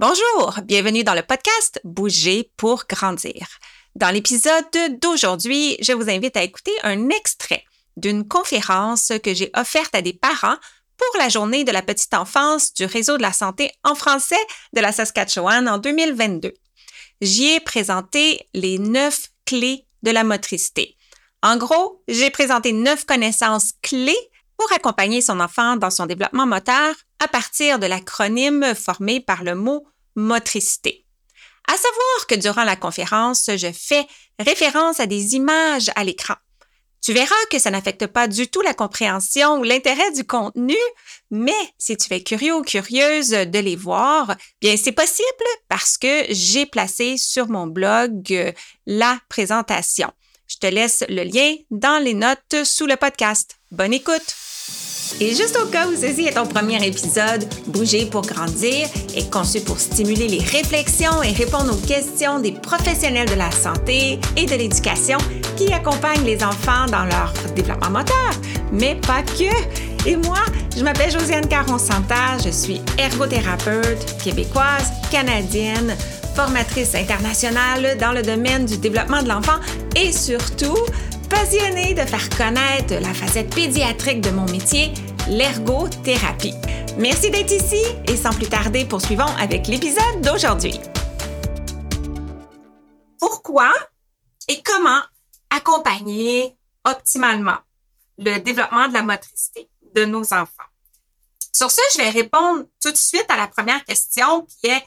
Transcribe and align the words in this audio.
Bonjour, 0.00 0.54
bienvenue 0.64 1.04
dans 1.04 1.12
le 1.12 1.20
podcast 1.20 1.78
Bouger 1.84 2.50
pour 2.56 2.84
grandir. 2.88 3.46
Dans 3.96 4.08
l'épisode 4.08 4.64
d'aujourd'hui, 4.98 5.76
je 5.82 5.92
vous 5.92 6.08
invite 6.08 6.38
à 6.38 6.42
écouter 6.42 6.72
un 6.84 7.10
extrait 7.10 7.64
d'une 7.98 8.26
conférence 8.26 9.12
que 9.22 9.34
j'ai 9.34 9.50
offerte 9.54 9.94
à 9.94 10.00
des 10.00 10.14
parents 10.14 10.56
pour 10.96 11.20
la 11.20 11.28
journée 11.28 11.64
de 11.64 11.70
la 11.70 11.82
petite 11.82 12.14
enfance 12.14 12.72
du 12.72 12.86
réseau 12.86 13.18
de 13.18 13.22
la 13.22 13.34
santé 13.34 13.72
en 13.84 13.94
français 13.94 14.40
de 14.72 14.80
la 14.80 14.90
Saskatchewan 14.90 15.68
en 15.68 15.76
2022. 15.76 16.54
J'y 17.20 17.48
ai 17.48 17.60
présenté 17.60 18.48
les 18.54 18.78
neuf 18.78 19.28
clés 19.44 19.84
de 20.02 20.12
la 20.12 20.24
motricité. 20.24 20.96
En 21.42 21.58
gros, 21.58 22.02
j'ai 22.08 22.30
présenté 22.30 22.72
neuf 22.72 23.04
connaissances 23.04 23.74
clés 23.82 24.30
pour 24.56 24.72
accompagner 24.72 25.20
son 25.20 25.40
enfant 25.40 25.76
dans 25.76 25.90
son 25.90 26.06
développement 26.06 26.46
moteur 26.46 26.94
à 27.22 27.28
partir 27.28 27.78
de 27.78 27.86
l'acronyme 27.86 28.74
formé 28.74 29.20
par 29.20 29.44
le 29.44 29.54
mot 29.54 29.86
motricité. 30.16 31.04
À 31.68 31.76
savoir 31.76 32.26
que 32.28 32.34
durant 32.34 32.64
la 32.64 32.76
conférence, 32.76 33.50
je 33.56 33.70
fais 33.72 34.06
référence 34.38 35.00
à 35.00 35.06
des 35.06 35.34
images 35.34 35.90
à 35.94 36.04
l'écran. 36.04 36.34
Tu 37.02 37.14
verras 37.14 37.34
que 37.50 37.58
ça 37.58 37.70
n'affecte 37.70 38.06
pas 38.08 38.28
du 38.28 38.48
tout 38.48 38.60
la 38.60 38.74
compréhension 38.74 39.58
ou 39.58 39.62
l'intérêt 39.62 40.10
du 40.12 40.24
contenu, 40.24 40.76
mais 41.30 41.52
si 41.78 41.96
tu 41.96 42.12
es 42.12 42.22
curieux 42.22 42.54
ou 42.54 42.62
curieuse 42.62 43.30
de 43.30 43.58
les 43.58 43.76
voir, 43.76 44.36
bien 44.60 44.76
c'est 44.76 44.92
possible 44.92 45.26
parce 45.68 45.96
que 45.96 46.24
j'ai 46.28 46.66
placé 46.66 47.16
sur 47.16 47.48
mon 47.48 47.66
blog 47.66 48.30
euh, 48.32 48.52
la 48.86 49.18
présentation. 49.30 50.10
Je 50.46 50.56
te 50.56 50.66
laisse 50.66 51.04
le 51.08 51.22
lien 51.22 51.54
dans 51.70 52.02
les 52.02 52.14
notes 52.14 52.64
sous 52.64 52.86
le 52.86 52.96
podcast. 52.96 53.56
Bonne 53.70 53.94
écoute! 53.94 54.49
Et 55.20 55.34
juste 55.34 55.58
au 55.62 55.66
cas 55.66 55.86
où 55.86 55.94
ceci 55.94 56.26
est 56.26 56.34
ton 56.34 56.46
premier 56.46 56.84
épisode, 56.86 57.46
Bouger 57.66 58.06
pour 58.06 58.22
grandir 58.22 58.88
est 59.16 59.30
conçu 59.30 59.60
pour 59.60 59.78
stimuler 59.78 60.28
les 60.28 60.42
réflexions 60.42 61.22
et 61.22 61.32
répondre 61.32 61.72
aux 61.72 61.86
questions 61.86 62.38
des 62.38 62.52
professionnels 62.52 63.28
de 63.28 63.34
la 63.34 63.50
santé 63.50 64.18
et 64.36 64.46
de 64.46 64.54
l'éducation 64.54 65.18
qui 65.56 65.72
accompagnent 65.72 66.24
les 66.24 66.42
enfants 66.42 66.86
dans 66.90 67.04
leur 67.04 67.32
développement 67.54 67.90
moteur, 67.90 68.30
mais 68.72 68.94
pas 68.94 69.22
que. 69.22 70.08
Et 70.08 70.16
moi, 70.16 70.38
je 70.76 70.82
m'appelle 70.82 71.10
Josiane 71.10 71.46
Caron-Santa, 71.46 72.38
je 72.44 72.50
suis 72.50 72.80
ergothérapeute 72.96 74.16
québécoise, 74.22 74.90
canadienne, 75.10 75.94
formatrice 76.34 76.94
internationale 76.94 77.98
dans 77.98 78.12
le 78.12 78.22
domaine 78.22 78.64
du 78.64 78.78
développement 78.78 79.22
de 79.22 79.28
l'enfant 79.28 79.58
et 79.96 80.12
surtout 80.12 80.78
passionnée 81.28 81.94
de 81.94 82.00
faire 82.00 82.28
connaître 82.30 82.94
la 83.00 83.14
facette 83.14 83.54
pédiatrique 83.54 84.20
de 84.20 84.30
mon 84.30 84.46
métier, 84.46 84.92
l'ergothérapie. 85.28 86.54
Merci 86.98 87.30
d'être 87.30 87.52
ici 87.52 87.82
et 88.06 88.16
sans 88.16 88.32
plus 88.32 88.48
tarder, 88.48 88.84
poursuivons 88.84 89.32
avec 89.38 89.66
l'épisode 89.66 90.20
d'aujourd'hui. 90.22 90.80
Pourquoi 93.18 93.72
et 94.48 94.62
comment 94.62 95.00
accompagner 95.50 96.56
optimalement 96.84 97.58
le 98.18 98.38
développement 98.38 98.88
de 98.88 98.94
la 98.94 99.02
motricité 99.02 99.68
de 99.94 100.04
nos 100.04 100.32
enfants? 100.32 100.70
Sur 101.52 101.70
ce, 101.70 101.80
je 101.92 101.98
vais 101.98 102.10
répondre 102.10 102.64
tout 102.82 102.90
de 102.90 102.96
suite 102.96 103.26
à 103.28 103.36
la 103.36 103.48
première 103.48 103.84
question 103.84 104.46
qui 104.46 104.68
est 104.68 104.84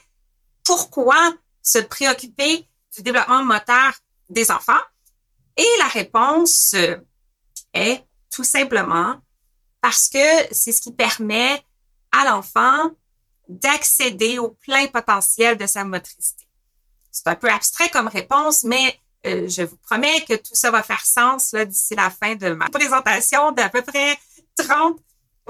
pourquoi 0.64 1.32
se 1.62 1.78
préoccuper 1.78 2.66
du 2.94 3.02
développement 3.02 3.44
moteur 3.44 3.92
des 4.28 4.50
enfants? 4.50 4.72
Et 5.56 5.66
la 5.78 5.86
réponse 5.86 6.74
euh, 6.74 6.96
est 7.72 8.04
tout 8.30 8.44
simplement 8.44 9.16
parce 9.84 10.08
que 10.08 10.48
c'est 10.50 10.72
ce 10.72 10.80
qui 10.80 10.92
permet 10.92 11.62
à 12.10 12.24
l'enfant 12.24 12.90
d'accéder 13.48 14.38
au 14.38 14.48
plein 14.48 14.86
potentiel 14.86 15.58
de 15.58 15.66
sa 15.66 15.84
motricité. 15.84 16.46
C'est 17.12 17.26
un 17.26 17.34
peu 17.34 17.50
abstrait 17.50 17.90
comme 17.90 18.08
réponse, 18.08 18.64
mais 18.64 18.98
euh, 19.26 19.46
je 19.46 19.60
vous 19.60 19.76
promets 19.76 20.24
que 20.26 20.36
tout 20.36 20.54
ça 20.54 20.70
va 20.70 20.82
faire 20.82 21.04
sens 21.04 21.54
d'ici 21.54 21.94
la 21.94 22.08
fin 22.08 22.34
de 22.34 22.54
ma 22.54 22.70
présentation 22.70 23.52
d'à 23.52 23.68
peu 23.68 23.82
près 23.82 24.18
30 24.56 24.98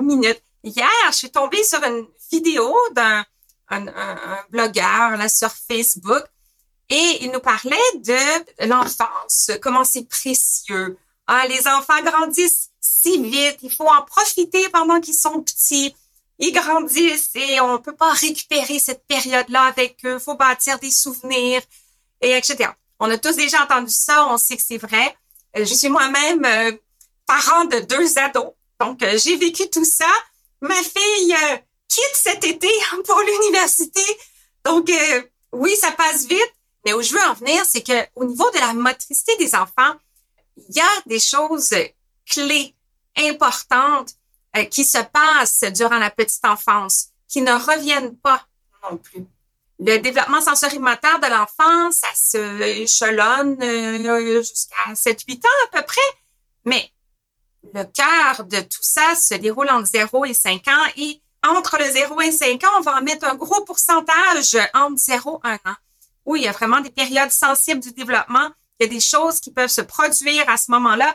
minutes. 0.00 0.42
Hier, 0.64 0.88
je 1.10 1.16
suis 1.16 1.30
tombée 1.30 1.62
sur 1.62 1.84
une 1.84 2.04
vidéo 2.32 2.76
d'un 2.90 3.24
un, 3.68 3.86
blogueur 4.50 5.16
là, 5.16 5.28
sur 5.28 5.52
Facebook 5.52 6.24
et 6.88 7.18
il 7.20 7.30
nous 7.30 7.38
parlait 7.38 7.76
de 7.98 8.66
l'enfance, 8.66 9.52
comment 9.62 9.84
c'est 9.84 10.08
précieux. 10.08 10.98
Ah, 11.28 11.46
les 11.46 11.68
enfants 11.68 12.02
grandissent 12.02 12.70
si 13.04 13.22
vite, 13.22 13.58
il 13.62 13.70
faut 13.70 13.86
en 13.86 14.02
profiter 14.02 14.66
pendant 14.70 14.98
qu'ils 14.98 15.14
sont 15.14 15.42
petits. 15.42 15.94
Ils 16.38 16.52
grandissent 16.52 17.36
et 17.36 17.60
on 17.60 17.78
peut 17.78 17.94
pas 17.94 18.12
récupérer 18.12 18.78
cette 18.78 19.06
période-là 19.06 19.62
avec 19.64 19.98
eux. 20.06 20.18
faut 20.18 20.36
bâtir 20.36 20.78
des 20.78 20.90
souvenirs 20.90 21.60
et 22.22 22.32
etc. 22.32 22.70
On 22.98 23.10
a 23.10 23.18
tous 23.18 23.36
déjà 23.36 23.62
entendu 23.62 23.92
ça, 23.92 24.26
on 24.30 24.38
sait 24.38 24.56
que 24.56 24.62
c'est 24.62 24.78
vrai. 24.78 25.14
Euh, 25.56 25.66
je 25.66 25.74
suis 25.74 25.90
moi-même 25.90 26.44
euh, 26.46 26.72
parent 27.26 27.66
de 27.66 27.80
deux 27.80 28.18
ados, 28.18 28.52
donc 28.80 29.02
euh, 29.02 29.18
j'ai 29.18 29.36
vécu 29.36 29.68
tout 29.68 29.84
ça. 29.84 30.10
Ma 30.62 30.74
fille 30.74 31.36
quitte 31.88 32.14
cet 32.14 32.42
été 32.44 32.70
pour 33.06 33.20
l'université, 33.20 34.00
donc 34.64 34.90
oui, 35.52 35.76
ça 35.76 35.92
passe 35.92 36.24
vite, 36.26 36.54
mais 36.86 36.94
où 36.94 37.02
je 37.02 37.12
veux 37.12 37.22
en 37.24 37.34
venir, 37.34 37.62
c'est 37.66 37.82
que 37.82 38.06
au 38.16 38.24
niveau 38.24 38.50
de 38.52 38.58
la 38.58 38.72
motricité 38.72 39.36
des 39.36 39.54
enfants, 39.54 39.94
il 40.56 40.76
y 40.76 40.80
a 40.80 41.02
des 41.06 41.20
choses 41.20 41.74
clés, 42.26 42.73
importantes 43.18 44.12
euh, 44.56 44.64
qui 44.64 44.84
se 44.84 44.98
passent 44.98 45.64
durant 45.72 45.98
la 45.98 46.10
petite 46.10 46.44
enfance, 46.44 47.08
qui 47.28 47.42
ne 47.42 47.52
reviennent 47.52 48.16
pas 48.18 48.42
non 48.82 48.96
plus. 48.96 49.24
Le 49.80 49.98
développement 49.98 50.40
sensorimoteur 50.40 51.18
de 51.20 51.26
l'enfant, 51.26 51.90
ça 51.90 52.08
se 52.14 52.60
échelonne 52.62 53.60
euh, 53.62 54.42
jusqu'à 54.42 54.92
7-8 54.92 55.38
ans 55.38 55.66
à 55.66 55.78
peu 55.78 55.82
près, 55.84 56.00
mais 56.64 56.90
le 57.74 57.84
cœur 57.84 58.44
de 58.44 58.60
tout 58.60 58.82
ça 58.82 59.14
se 59.14 59.34
déroule 59.34 59.70
entre 59.70 59.86
0 59.86 60.24
et 60.26 60.34
5 60.34 60.68
ans 60.68 60.92
et 60.96 61.20
entre 61.46 61.78
le 61.78 61.90
0 61.90 62.20
et 62.20 62.30
5 62.30 62.62
ans, 62.64 62.78
on 62.78 62.82
va 62.82 62.98
en 62.98 63.02
mettre 63.02 63.26
un 63.26 63.34
gros 63.34 63.64
pourcentage 63.64 64.56
entre 64.74 64.96
0 64.98 65.40
et 65.44 65.48
1 65.48 65.54
an 65.54 65.74
oui, 66.26 66.40
il 66.40 66.44
y 66.44 66.48
a 66.48 66.52
vraiment 66.52 66.80
des 66.80 66.90
périodes 66.90 67.30
sensibles 67.30 67.80
du 67.80 67.92
développement. 67.92 68.50
Il 68.78 68.86
y 68.86 68.86
a 68.86 68.92
des 68.92 69.00
choses 69.00 69.40
qui 69.40 69.50
peuvent 69.52 69.68
se 69.68 69.82
produire 69.82 70.48
à 70.48 70.56
ce 70.56 70.70
moment-là 70.72 71.14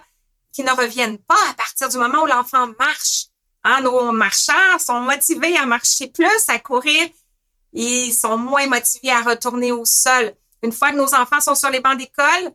qui 0.51 0.63
ne 0.63 0.71
reviennent 0.71 1.19
pas 1.19 1.49
à 1.49 1.53
partir 1.53 1.89
du 1.89 1.97
moment 1.97 2.23
où 2.23 2.25
l'enfant 2.25 2.67
marche. 2.79 3.25
Hein, 3.63 3.81
nos 3.81 4.11
marcheurs 4.11 4.79
sont 4.79 5.01
motivés 5.01 5.57
à 5.57 5.65
marcher 5.65 6.07
plus, 6.07 6.47
à 6.47 6.59
courir. 6.59 7.09
Ils 7.73 8.13
sont 8.13 8.37
moins 8.37 8.67
motivés 8.67 9.11
à 9.11 9.21
retourner 9.21 9.71
au 9.71 9.85
sol. 9.85 10.33
Une 10.63 10.71
fois 10.71 10.91
que 10.91 10.97
nos 10.97 11.13
enfants 11.13 11.41
sont 11.41 11.55
sur 11.55 11.69
les 11.69 11.79
bancs 11.79 11.97
d'école, 11.97 12.51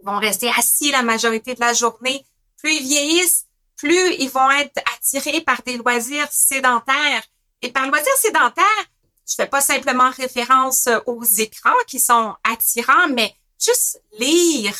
ils 0.00 0.06
vont 0.06 0.18
rester 0.18 0.50
assis 0.56 0.90
la 0.90 1.02
majorité 1.02 1.54
de 1.54 1.60
la 1.60 1.72
journée. 1.72 2.24
Plus 2.58 2.74
ils 2.74 2.82
vieillissent, 2.82 3.46
plus 3.76 4.14
ils 4.18 4.30
vont 4.30 4.50
être 4.50 4.78
attirés 4.96 5.40
par 5.40 5.62
des 5.62 5.76
loisirs 5.76 6.28
sédentaires. 6.30 7.22
Et 7.62 7.70
par 7.70 7.86
loisirs 7.88 8.16
sédentaires, 8.16 8.84
je 9.28 9.34
fais 9.34 9.46
pas 9.46 9.60
simplement 9.60 10.10
référence 10.10 10.88
aux 11.06 11.24
écrans 11.24 11.70
qui 11.86 11.98
sont 11.98 12.34
attirants, 12.44 13.08
mais 13.10 13.34
juste 13.58 14.02
lire, 14.18 14.74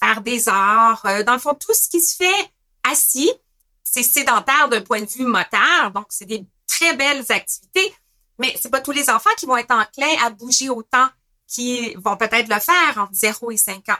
faire 0.00 0.20
des 0.22 0.48
arts, 0.48 1.04
euh, 1.06 1.22
dans 1.22 1.34
le 1.34 1.38
fond, 1.38 1.54
tout 1.54 1.74
ce 1.74 1.88
qui 1.88 2.00
se 2.00 2.16
fait 2.16 2.52
assis, 2.90 3.30
c'est 3.82 4.02
sédentaire 4.02 4.68
d'un 4.68 4.82
point 4.82 5.00
de 5.00 5.06
vue 5.06 5.24
moteur, 5.24 5.90
donc 5.94 6.06
c'est 6.10 6.26
des 6.26 6.44
très 6.66 6.94
belles 6.94 7.24
activités, 7.30 7.94
mais 8.38 8.54
c'est 8.60 8.70
pas 8.70 8.80
tous 8.80 8.92
les 8.92 9.08
enfants 9.10 9.30
qui 9.38 9.46
vont 9.46 9.56
être 9.56 9.72
enclins 9.72 10.24
à 10.24 10.30
bouger 10.30 10.68
autant 10.68 11.08
qui 11.48 11.94
vont 11.94 12.16
peut-être 12.16 12.48
le 12.48 12.60
faire 12.60 12.98
entre 12.98 13.14
0 13.14 13.50
et 13.50 13.56
5 13.56 13.88
ans. 13.88 13.96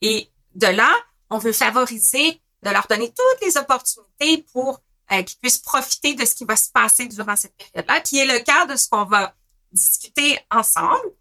Et 0.00 0.30
de 0.54 0.68
là, 0.68 0.90
on 1.28 1.38
veut 1.38 1.52
favoriser 1.52 2.40
de 2.62 2.70
leur 2.70 2.86
donner 2.86 3.08
toutes 3.08 3.46
les 3.46 3.56
opportunités 3.56 4.46
pour 4.52 4.80
euh, 5.10 5.22
qu'ils 5.22 5.38
puissent 5.38 5.58
profiter 5.58 6.14
de 6.14 6.24
ce 6.24 6.34
qui 6.34 6.44
va 6.44 6.56
se 6.56 6.70
passer 6.70 7.06
durant 7.06 7.34
cette 7.36 7.56
période-là, 7.56 8.00
qui 8.00 8.18
est 8.18 8.24
le 8.24 8.38
cas 8.44 8.66
de 8.66 8.76
ce 8.76 8.88
qu'on 8.88 9.04
va 9.04 9.34
discuter 9.72 10.38
ensemble. 10.50 11.12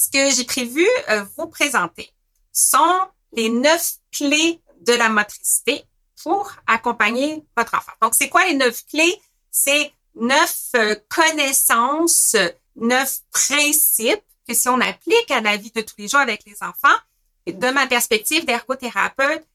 Ce 0.00 0.08
que 0.08 0.34
j'ai 0.34 0.44
prévu 0.44 0.88
euh, 1.10 1.26
vous 1.36 1.46
présenter 1.46 2.10
sont 2.54 3.06
les 3.32 3.50
neuf 3.50 3.96
clés 4.10 4.58
de 4.80 4.94
la 4.94 5.10
motricité 5.10 5.84
pour 6.22 6.50
accompagner 6.66 7.44
votre 7.54 7.74
enfant. 7.74 7.92
Donc, 8.00 8.14
c'est 8.14 8.30
quoi 8.30 8.46
les 8.46 8.54
neuf 8.54 8.86
clés? 8.86 9.20
C'est 9.50 9.92
neuf 10.14 10.68
euh, 10.74 10.96
connaissances, 11.10 12.34
neuf 12.76 13.18
principes 13.30 14.24
que 14.48 14.54
si 14.54 14.70
on 14.70 14.80
applique 14.80 15.30
à 15.30 15.42
la 15.42 15.58
vie 15.58 15.70
de 15.70 15.82
tous 15.82 15.96
les 15.98 16.08
jours 16.08 16.20
avec 16.20 16.46
les 16.46 16.56
enfants, 16.62 16.96
de 17.46 17.70
ma 17.70 17.86
perspective 17.86 18.46
d'ergothérapeute, 18.46 19.46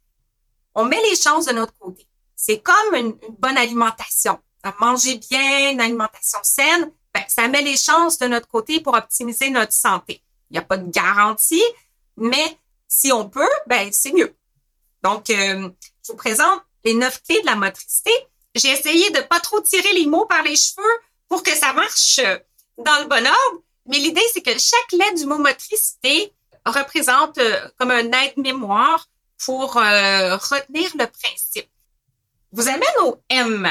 on 0.76 0.86
met 0.86 1.02
les 1.10 1.16
chances 1.16 1.48
de 1.48 1.54
notre 1.54 1.76
côté. 1.80 2.06
C'est 2.36 2.60
comme 2.60 2.94
une, 2.94 3.18
une 3.28 3.36
bonne 3.40 3.58
alimentation. 3.58 4.38
Manger 4.80 5.16
bien, 5.16 5.72
une 5.72 5.82
alimentation 5.82 6.40
saine, 6.44 6.92
ben, 7.16 7.24
ça 7.30 7.48
met 7.48 7.64
les 7.64 7.78
chances 7.78 8.20
de 8.20 8.28
notre 8.28 8.48
côté 8.48 8.80
pour 8.80 8.94
optimiser 8.94 9.50
notre 9.50 9.74
santé. 9.74 10.22
N'y 10.56 10.60
a 10.60 10.62
pas 10.62 10.78
de 10.78 10.90
garantie, 10.90 11.64
mais 12.16 12.58
si 12.88 13.12
on 13.12 13.28
peut, 13.28 13.50
ben 13.68 13.92
c'est 13.92 14.14
mieux. 14.14 14.34
Donc, 15.04 15.30
euh, 15.30 15.70
je 16.02 16.14
vous 16.14 16.16
présente 16.16 16.62
les 16.86 16.94
neuf 16.94 17.22
clés 17.24 17.42
de 17.42 17.46
la 17.46 17.58
motricité. 17.58 18.12
J'ai 18.56 18.70
essayé 18.70 19.10
de 19.10 19.20
pas 19.20 19.42
trop 19.42 19.60
tirer 19.60 19.92
les 19.92 20.06
mots 20.06 20.26
par 20.26 20.44
les 20.44 20.56
cheveux 20.56 20.98
pour 21.28 21.44
que 21.44 21.54
ça 21.54 21.74
marche 21.74 22.22
dans 22.78 23.00
le 23.02 23.08
bon 23.08 23.28
ordre, 23.28 23.64
Mais 23.88 23.98
l'idée, 23.98 24.24
c'est 24.32 24.42
que 24.42 24.58
chaque 24.58 24.92
lettre 24.94 25.16
du 25.16 25.26
mot 25.26 25.38
motricité 25.38 26.34
représente 26.66 27.38
euh, 27.38 27.68
comme 27.78 27.92
un 27.92 28.10
aide-mémoire 28.12 29.10
pour 29.46 29.76
euh, 29.76 30.38
retenir 30.38 30.90
le 30.98 31.06
principe. 31.06 31.70
Vous 32.54 32.70
amène 32.70 32.98
au 33.04 33.22
M. 33.28 33.68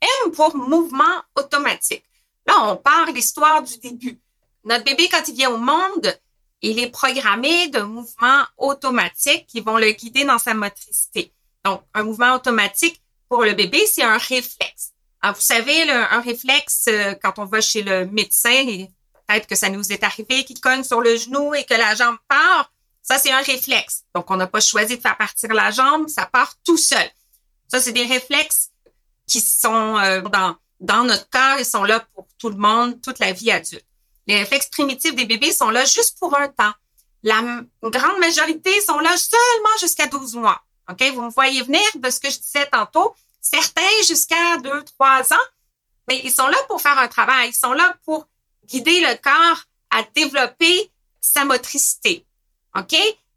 M 0.00 0.32
pour 0.32 0.56
mouvement 0.56 1.22
automatique. 1.36 2.04
Là, 2.46 2.54
on 2.70 2.76
part 2.76 3.12
l'histoire 3.12 3.62
du 3.62 3.76
début. 3.76 4.18
Notre 4.64 4.84
bébé, 4.84 5.08
quand 5.10 5.26
il 5.28 5.34
vient 5.34 5.50
au 5.50 5.58
monde, 5.58 6.18
il 6.60 6.78
est 6.78 6.90
programmé 6.90 7.68
de 7.68 7.80
mouvements 7.80 8.44
automatiques 8.56 9.46
qui 9.46 9.60
vont 9.60 9.78
le 9.78 9.90
guider 9.90 10.24
dans 10.24 10.38
sa 10.38 10.54
motricité. 10.54 11.32
Donc, 11.64 11.82
un 11.94 12.04
mouvement 12.04 12.34
automatique 12.34 13.02
pour 13.28 13.42
le 13.44 13.54
bébé, 13.54 13.84
c'est 13.86 14.02
un 14.02 14.18
réflexe. 14.18 14.92
Alors, 15.20 15.36
vous 15.36 15.42
savez, 15.42 15.90
un 15.90 16.20
réflexe, 16.20 16.84
euh, 16.88 17.14
quand 17.20 17.38
on 17.38 17.44
va 17.44 17.60
chez 17.60 17.82
le 17.82 18.06
médecin, 18.06 18.64
peut-être 19.26 19.46
que 19.46 19.54
ça 19.54 19.68
nous 19.68 19.92
est 19.92 20.02
arrivé 20.02 20.44
qu'il 20.44 20.60
cogne 20.60 20.84
sur 20.84 21.00
le 21.00 21.16
genou 21.16 21.54
et 21.54 21.64
que 21.64 21.74
la 21.74 21.94
jambe 21.94 22.16
part, 22.28 22.72
ça, 23.02 23.18
c'est 23.18 23.32
un 23.32 23.42
réflexe. 23.42 24.04
Donc, 24.14 24.30
on 24.30 24.36
n'a 24.36 24.46
pas 24.46 24.60
choisi 24.60 24.96
de 24.96 25.02
faire 25.02 25.16
partir 25.16 25.52
la 25.52 25.70
jambe, 25.70 26.08
ça 26.08 26.26
part 26.26 26.54
tout 26.64 26.76
seul. 26.76 27.08
Ça, 27.68 27.80
c'est 27.80 27.92
des 27.92 28.06
réflexes 28.06 28.70
qui 29.26 29.40
sont 29.40 29.96
euh, 29.98 30.20
dans, 30.22 30.56
dans 30.78 31.04
notre 31.04 31.28
corps, 31.30 31.58
ils 31.58 31.64
sont 31.64 31.84
là 31.84 32.00
pour 32.14 32.28
tout 32.38 32.50
le 32.50 32.56
monde, 32.56 33.00
toute 33.00 33.18
la 33.18 33.32
vie 33.32 33.50
adulte. 33.50 33.84
Les 34.26 34.36
réflexes 34.36 34.68
primitifs 34.68 35.14
des 35.14 35.24
bébés 35.24 35.52
sont 35.52 35.70
là 35.70 35.84
juste 35.84 36.18
pour 36.18 36.36
un 36.38 36.48
temps. 36.48 36.72
La 37.22 37.40
grande 37.82 38.18
majorité 38.18 38.80
sont 38.80 38.98
là 38.98 39.16
seulement 39.16 39.76
jusqu'à 39.80 40.06
12 40.06 40.34
mois. 40.34 40.60
OK? 40.90 41.02
Vous 41.14 41.22
me 41.22 41.30
voyez 41.30 41.62
venir 41.62 41.82
de 41.94 42.10
ce 42.10 42.20
que 42.20 42.30
je 42.30 42.38
disais 42.38 42.66
tantôt. 42.66 43.14
Certains 43.40 43.82
jusqu'à 44.06 44.56
2, 44.58 44.84
3 44.84 45.32
ans, 45.32 45.46
mais 46.08 46.20
ils 46.24 46.32
sont 46.32 46.46
là 46.46 46.56
pour 46.68 46.80
faire 46.80 46.98
un 46.98 47.08
travail. 47.08 47.50
Ils 47.50 47.56
sont 47.56 47.72
là 47.72 47.96
pour 48.04 48.26
guider 48.66 49.00
le 49.00 49.16
corps 49.16 49.64
à 49.90 50.02
développer 50.14 50.90
sa 51.20 51.44
motricité. 51.44 52.24
OK? 52.76 52.96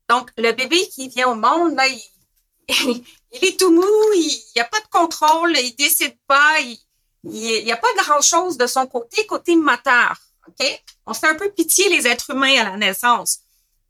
Donc, 0.09 0.29
le 0.37 0.51
bébé 0.51 0.87
qui 0.89 1.09
vient 1.09 1.29
au 1.29 1.35
monde, 1.35 1.75
là, 1.75 1.87
il, 1.87 3.03
est 3.31 3.59
tout 3.59 3.71
mou, 3.71 3.83
il 4.13 4.43
n'y 4.55 4.61
a 4.61 4.65
pas 4.65 4.79
de 4.79 4.87
contrôle, 4.87 5.57
il 5.57 5.75
décide 5.75 6.17
pas, 6.27 6.59
il 6.59 6.79
n'y 7.23 7.71
a 7.71 7.77
pas 7.77 7.93
grand-chose 8.03 8.57
de 8.57 8.67
son 8.67 8.85
côté, 8.87 9.25
côté 9.25 9.55
moteur. 9.55 10.17
OK? 10.47 10.83
On 11.05 11.13
fait 11.13 11.27
un 11.27 11.35
peu 11.35 11.49
pitié 11.51 11.89
les 11.89 12.07
êtres 12.07 12.31
humains 12.31 12.61
à 12.61 12.63
la 12.71 12.77
naissance. 12.77 13.39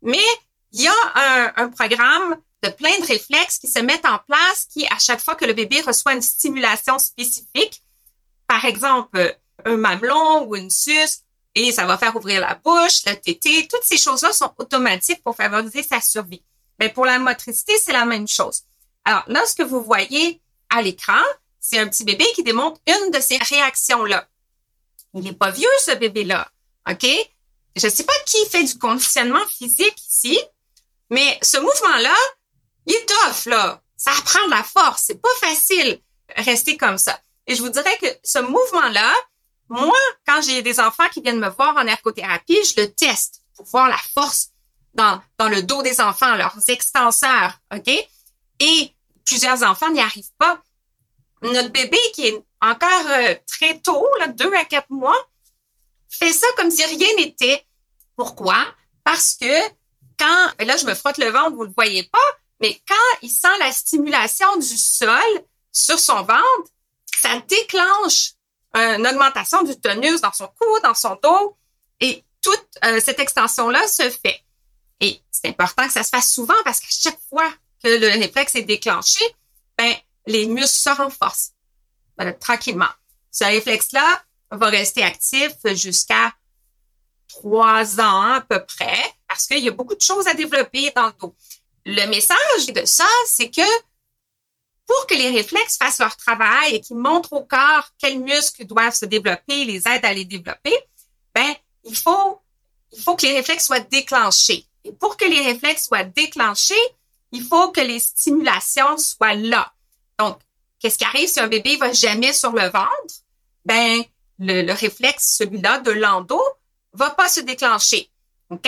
Mais 0.02 0.24
il 0.72 0.82
y 0.82 0.88
a 0.88 1.54
un, 1.56 1.70
programme 1.70 2.38
de 2.64 2.70
plein 2.70 2.98
de 3.00 3.06
réflexes 3.06 3.60
qui 3.60 3.68
se 3.68 3.80
mettent 3.80 4.06
en 4.06 4.20
place 4.20 4.66
qui, 4.72 4.86
à 4.88 5.00
chaque 5.00 5.22
fois 5.22 5.36
que 5.36 5.46
le 5.46 5.54
bébé 5.54 5.82
reçoit 5.82 6.14
une 6.14 6.22
stimulation 6.22 7.00
spécifique, 7.00 7.82
par 8.48 8.66
exemple, 8.66 9.38
un 9.64 9.78
mamelon 9.78 10.46
ou 10.48 10.56
une 10.56 10.70
suce, 10.70 11.22
et 11.56 11.72
ça 11.72 11.86
va 11.86 11.98
faire 11.98 12.16
ouvrir 12.16 12.42
la 12.42 12.56
bouche, 12.56 13.06
le 13.06 13.16
tété, 13.16 13.68
toutes 13.68 13.84
ces 13.84 13.98
choses-là 13.98 14.34
sont 14.34 14.54
automatiques 14.58 15.24
pour 15.24 15.36
favoriser 15.36 15.84
sa 15.84 16.02
survie. 16.02 16.44
Mais 16.80 16.90
pour 16.90 17.06
la 17.06 17.18
motricité, 17.20 17.74
c'est 17.78 17.94
la 17.94 18.06
même 18.06 18.28
chose. 18.28 18.64
Alors 19.06 19.24
là, 19.28 19.46
ce 19.46 19.56
que 19.56 19.64
vous 19.64 19.82
voyez 19.82 20.42
à 20.70 20.82
l'écran, 20.82 21.24
c'est 21.60 21.80
un 21.80 21.88
petit 21.88 22.04
bébé 22.04 22.26
qui 22.36 22.44
démontre 22.44 22.82
une 22.88 23.12
de 23.12 23.20
ces 23.20 23.38
réactions-là. 23.38 24.28
Il 25.16 25.22
n'est 25.22 25.34
pas 25.34 25.50
vieux, 25.50 25.70
ce 25.84 25.92
bébé-là. 25.92 26.48
OK? 26.90 27.08
Je 27.76 27.88
ne 27.88 27.92
sais 27.92 28.04
pas 28.04 28.14
qui 28.26 28.46
fait 28.50 28.64
du 28.64 28.78
conditionnement 28.78 29.46
physique 29.48 29.98
ici, 30.08 30.40
mais 31.10 31.40
ce 31.42 31.58
mouvement-là, 31.58 32.16
il 32.86 32.94
est 32.94 33.06
tough, 33.06 33.46
là. 33.48 33.82
Ça 33.98 34.12
apprend 34.12 34.46
de 34.46 34.52
la 34.52 34.64
force. 34.64 35.04
C'est 35.08 35.22
pas 35.22 35.34
facile 35.40 36.00
rester 36.36 36.78
comme 36.78 36.98
ça. 36.98 37.20
Et 37.48 37.56
je 37.56 37.62
vous 37.62 37.70
dirais 37.70 37.98
que 38.02 38.08
ce 38.24 38.40
mouvement-là, 38.40 39.14
moi, 39.70 39.98
quand 40.28 40.42
j'ai 40.42 40.62
des 40.62 40.80
enfants 40.80 41.08
qui 41.12 41.22
viennent 41.22 41.40
me 41.40 41.50
voir 41.50 41.76
en 41.78 41.88
ergothérapie, 41.88 42.64
je 42.64 42.82
le 42.82 42.94
teste 42.94 43.42
pour 43.56 43.66
voir 43.66 43.88
la 43.88 43.98
force 44.14 44.50
dans, 44.94 45.22
dans 45.38 45.50
le 45.50 45.62
dos 45.64 45.82
des 45.82 46.02
enfants, 46.02 46.36
leurs 46.36 46.58
extenseurs, 46.68 47.60
OK? 47.74 47.90
Et 48.60 48.96
plusieurs 49.26 49.64
enfants 49.64 49.90
n'y 49.92 50.02
arrivent 50.02 50.34
pas. 50.38 50.62
Notre 51.52 51.70
bébé, 51.70 51.98
qui 52.14 52.28
est 52.28 52.44
encore 52.62 53.08
euh, 53.10 53.36
très 53.48 53.80
tôt, 53.80 54.08
là, 54.20 54.28
deux 54.28 54.54
à 54.54 54.66
quatre 54.66 54.90
mois, 54.90 55.18
fait 56.10 56.32
ça 56.32 56.48
comme 56.58 56.72
si 56.72 56.84
rien 56.84 57.16
n'était. 57.18 57.64
Pourquoi? 58.16 58.58
Parce 59.04 59.36
que 59.36 59.62
quand, 60.18 60.66
là, 60.66 60.78
je 60.78 60.86
me 60.86 60.94
frotte 60.94 61.18
le 61.18 61.30
ventre, 61.30 61.56
vous 61.56 61.64
le 61.64 61.74
voyez 61.76 62.04
pas, 62.04 62.18
mais 62.62 62.82
quand 62.88 63.18
il 63.22 63.30
sent 63.30 63.58
la 63.60 63.72
stimulation 63.72 64.56
du 64.58 64.78
sol 64.78 65.20
sur 65.72 66.00
son 66.00 66.24
ventre, 66.24 66.70
ça 67.22 67.40
déclenche 67.48 68.32
une 68.74 69.08
augmentation 69.08 69.64
du 69.64 69.80
tonus 69.80 70.22
dans 70.22 70.34
son 70.34 70.48
cou, 70.48 70.80
dans 70.84 70.94
son 70.94 71.18
dos, 71.22 71.58
et 72.00 72.24
toute 72.42 72.68
euh, 72.84 73.00
cette 73.00 73.20
extension-là 73.20 73.88
se 73.88 74.10
fait. 74.10 74.42
Et 75.00 75.22
c'est 75.32 75.48
important 75.48 75.88
que 75.88 75.94
ça 75.94 76.04
se 76.04 76.10
fasse 76.10 76.32
souvent 76.32 76.56
parce 76.64 76.80
qu'à 76.80 76.88
chaque 76.90 77.20
fois 77.30 77.50
que 77.84 77.90
le 77.90 78.08
réflexe 78.08 78.56
est 78.56 78.64
déclenché, 78.64 79.24
ben, 79.78 79.94
les 80.28 80.46
muscles 80.46 80.68
se 80.68 80.90
renforcent 80.90 81.52
tranquillement. 82.40 82.90
Ce 83.32 83.44
réflexe-là 83.44 84.24
va 84.52 84.68
rester 84.68 85.04
actif 85.04 85.52
jusqu'à 85.74 86.34
trois 87.28 88.00
ans 88.00 88.34
à 88.34 88.42
peu 88.42 88.64
près 88.64 89.04
parce 89.28 89.48
qu'il 89.48 89.60
y 89.60 89.68
a 89.68 89.72
beaucoup 89.72 89.96
de 89.96 90.02
choses 90.02 90.28
à 90.28 90.34
développer 90.34 90.92
dans 90.96 91.08
le 91.08 91.14
dos. 91.20 91.36
Le 91.86 92.06
message 92.08 92.68
de 92.68 92.86
ça, 92.86 93.08
c'est 93.28 93.50
que 93.50 93.62
pour 94.88 95.08
que 95.08 95.16
les 95.16 95.30
réflexes 95.30 95.78
fassent 95.78 96.00
leur 96.00 96.16
travail 96.16 96.76
et 96.76 96.82
qu'ils 96.82 96.98
montrent 96.98 97.34
au 97.34 97.44
corps 97.44 97.90
quels 97.98 98.20
muscles 98.20 98.66
doivent 98.66 98.94
se 98.94 99.06
développer, 99.06 99.66
les 99.66 99.88
aident 99.88 100.06
à 100.06 100.14
les 100.14 100.26
développer, 100.26 100.76
ben, 101.34 101.54
il 101.84 101.96
faut, 101.96 102.40
il 102.92 103.02
faut 103.02 103.16
que 103.16 103.26
les 103.26 103.34
réflexes 103.34 103.66
soient 103.66 103.80
déclenchés. 103.80 104.66
Et 104.84 104.92
pour 104.92 105.18
que 105.18 105.26
les 105.26 105.42
réflexes 105.42 105.86
soient 105.86 106.04
déclenchés, 106.04 106.76
il 107.32 107.44
faut 107.44 107.72
que 107.72 107.82
les 107.82 108.00
stimulations 108.00 108.98
soient 108.98 109.34
là. 109.34 109.74
Donc, 110.20 110.40
qu'est-ce 110.80 110.98
qui 110.98 111.06
arrive 111.06 111.28
si 111.28 111.40
un 111.40 111.48
bébé 111.48 111.78
va 111.78 111.94
jamais 111.94 112.34
sur 112.34 112.52
le 112.52 112.70
ventre? 112.70 113.16
Ben, 113.66 114.04
le, 114.40 114.62
le 114.62 114.74
réflexe, 114.74 115.36
celui-là 115.38 115.80
de 115.80 115.92
l'endo, 115.92 116.42
va 116.94 117.10
pas 117.10 117.30
se 117.30 117.40
déclencher. 117.42 118.10
OK? 118.50 118.68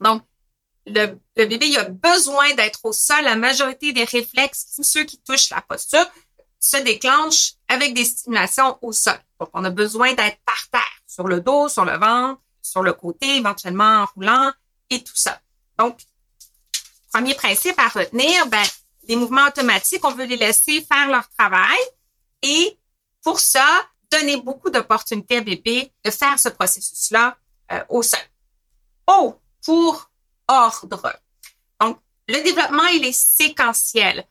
Donc, 0.00 0.22
le, 0.86 1.18
bébé 1.36 1.68
il 1.68 1.78
a 1.78 1.84
besoin 1.84 2.54
d'être 2.54 2.80
au 2.84 2.92
sol. 2.92 3.24
La 3.24 3.36
majorité 3.36 3.92
des 3.92 4.04
réflexes, 4.04 4.78
ceux 4.82 5.04
qui 5.04 5.18
touchent 5.18 5.50
la 5.50 5.62
posture, 5.62 6.06
se 6.60 6.76
déclenchent 6.78 7.54
avec 7.68 7.94
des 7.94 8.04
stimulations 8.04 8.78
au 8.82 8.92
sol. 8.92 9.18
Donc, 9.40 9.50
on 9.52 9.64
a 9.64 9.70
besoin 9.70 10.14
d'être 10.14 10.38
par 10.44 10.68
terre, 10.70 11.02
sur 11.06 11.28
le 11.28 11.40
dos, 11.40 11.68
sur 11.68 11.84
le 11.84 11.98
ventre, 11.98 12.40
sur 12.62 12.82
le 12.82 12.92
côté, 12.92 13.36
éventuellement 13.36 14.02
en 14.02 14.06
roulant 14.06 14.52
et 14.90 15.02
tout 15.02 15.16
ça. 15.16 15.40
Donc, 15.78 16.00
premier 17.12 17.34
principe 17.34 17.78
à 17.78 17.88
retenir, 17.88 18.46
ben, 18.46 18.64
les 19.08 19.16
mouvements 19.16 19.46
automatiques, 19.46 20.04
on 20.04 20.12
veut 20.12 20.24
les 20.24 20.36
laisser 20.36 20.80
faire 20.82 21.08
leur 21.08 21.28
travail 21.36 21.78
et 22.42 22.78
pour 23.22 23.40
ça, 23.40 23.66
donner 24.12 24.36
beaucoup 24.36 24.70
d'opportunités 24.70 25.38
à 25.38 25.40
bébé 25.40 25.92
de 26.04 26.10
faire 26.10 26.38
ce 26.38 26.50
processus-là 26.50 27.36
euh, 27.72 27.82
au 27.88 28.02
sol. 28.02 28.20
Oh, 29.06 29.40
pour 29.64 30.10
ordre. 30.46 31.18
Donc, 31.80 31.98
le 32.28 32.42
développement, 32.42 32.86
il 32.86 33.04
est 33.04 33.18
séquentiel. 33.18 34.24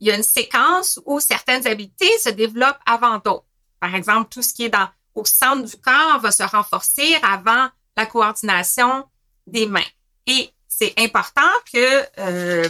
Il 0.00 0.08
y 0.08 0.10
a 0.10 0.16
une 0.16 0.22
séquence 0.22 0.98
où 1.04 1.20
certaines 1.20 1.66
habiletés 1.66 2.18
se 2.18 2.30
développent 2.30 2.80
avant 2.86 3.18
d'autres. 3.18 3.44
Par 3.80 3.94
exemple, 3.94 4.28
tout 4.30 4.42
ce 4.42 4.54
qui 4.54 4.64
est 4.64 4.70
dans, 4.70 4.88
au 5.14 5.24
centre 5.24 5.62
du 5.62 5.76
corps 5.76 6.20
va 6.20 6.32
se 6.32 6.42
renforcer 6.42 7.16
avant 7.22 7.68
la 7.96 8.06
coordination 8.06 9.04
des 9.46 9.66
mains. 9.66 9.80
Et 10.26 10.50
c'est 10.66 10.94
important 10.98 11.50
que 11.72 12.06
euh, 12.18 12.68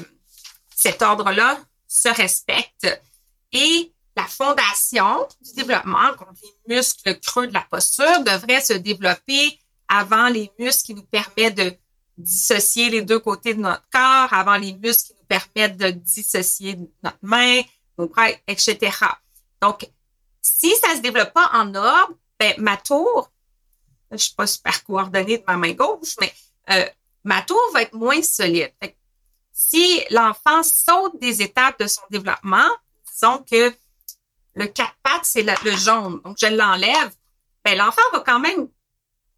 cet 0.78 1.02
ordre-là 1.02 1.58
se 1.88 2.08
respecte. 2.08 2.86
Et 3.50 3.92
la 4.16 4.24
fondation 4.26 5.26
du 5.40 5.52
développement, 5.54 6.14
comme 6.16 6.32
les 6.40 6.76
muscles 6.76 7.18
creux 7.18 7.48
de 7.48 7.54
la 7.54 7.66
posture, 7.68 8.22
devrait 8.22 8.60
se 8.60 8.74
développer 8.74 9.58
avant 9.88 10.28
les 10.28 10.52
muscles 10.56 10.86
qui 10.86 10.94
nous 10.94 11.02
permettent 11.02 11.56
de 11.56 11.76
dissocier 12.16 12.90
les 12.90 13.02
deux 13.02 13.18
côtés 13.18 13.54
de 13.54 13.60
notre 13.60 13.88
corps, 13.90 14.32
avant 14.32 14.56
les 14.56 14.72
muscles 14.74 15.08
qui 15.08 15.14
nous 15.18 15.26
permettent 15.26 15.78
de 15.78 15.90
dissocier 15.90 16.78
notre 17.02 17.18
main, 17.22 17.60
nos 17.98 18.06
bras, 18.06 18.30
etc. 18.46 18.92
Donc, 19.60 19.84
si 20.40 20.72
ça 20.76 20.94
se 20.94 21.00
développe 21.00 21.32
pas 21.32 21.50
en 21.54 21.74
ordre, 21.74 22.14
ben, 22.38 22.54
ma 22.58 22.76
tour, 22.76 23.32
je 24.12 24.16
suis 24.18 24.34
pas 24.34 24.46
super 24.46 24.84
coordonnée 24.84 25.38
de 25.38 25.44
ma 25.44 25.56
main 25.56 25.72
gauche, 25.72 26.14
mais 26.20 26.32
euh, 26.70 26.88
ma 27.24 27.42
tour 27.42 27.60
va 27.72 27.82
être 27.82 27.94
moins 27.94 28.22
solide. 28.22 28.72
Si 29.60 30.00
l'enfant 30.10 30.62
saute 30.62 31.18
des 31.20 31.42
étapes 31.42 31.80
de 31.80 31.88
son 31.88 32.02
développement, 32.10 32.70
disons 33.12 33.38
que 33.38 33.74
le 34.54 34.66
quatre 34.66 34.94
pattes, 35.02 35.24
c'est 35.24 35.42
le 35.42 35.76
jaune, 35.76 36.20
donc 36.24 36.36
je 36.40 36.46
l'enlève, 36.46 37.10
ben, 37.64 37.76
l'enfant 37.76 38.02
va 38.12 38.20
quand 38.20 38.38
même 38.38 38.68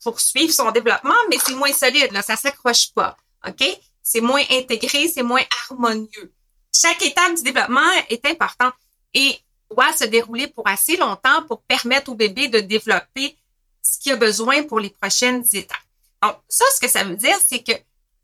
poursuivre 0.04 0.52
son 0.52 0.72
développement, 0.72 1.14
mais 1.30 1.38
c'est 1.38 1.54
moins 1.54 1.72
solide, 1.72 2.12
là, 2.12 2.20
ça 2.20 2.36
s'accroche 2.36 2.92
pas. 2.92 3.16
OK? 3.48 3.64
C'est 4.02 4.20
moins 4.20 4.42
intégré, 4.50 5.08
c'est 5.08 5.22
moins 5.22 5.42
harmonieux. 5.62 6.34
Chaque 6.70 7.00
étape 7.00 7.36
du 7.36 7.42
développement 7.42 7.90
est 8.10 8.26
importante 8.26 8.74
et 9.14 9.38
doit 9.70 9.94
se 9.94 10.04
dérouler 10.04 10.48
pour 10.48 10.68
assez 10.68 10.98
longtemps 10.98 11.44
pour 11.46 11.62
permettre 11.62 12.10
au 12.12 12.14
bébé 12.14 12.48
de 12.48 12.60
développer 12.60 13.38
ce 13.80 13.98
qu'il 13.98 14.12
a 14.12 14.16
besoin 14.16 14.64
pour 14.64 14.80
les 14.80 14.90
prochaines 14.90 15.46
étapes. 15.54 15.78
Donc, 16.22 16.36
ça, 16.46 16.66
ce 16.74 16.80
que 16.80 16.88
ça 16.88 17.04
veut 17.04 17.16
dire, 17.16 17.38
c'est 17.48 17.62
que 17.62 17.72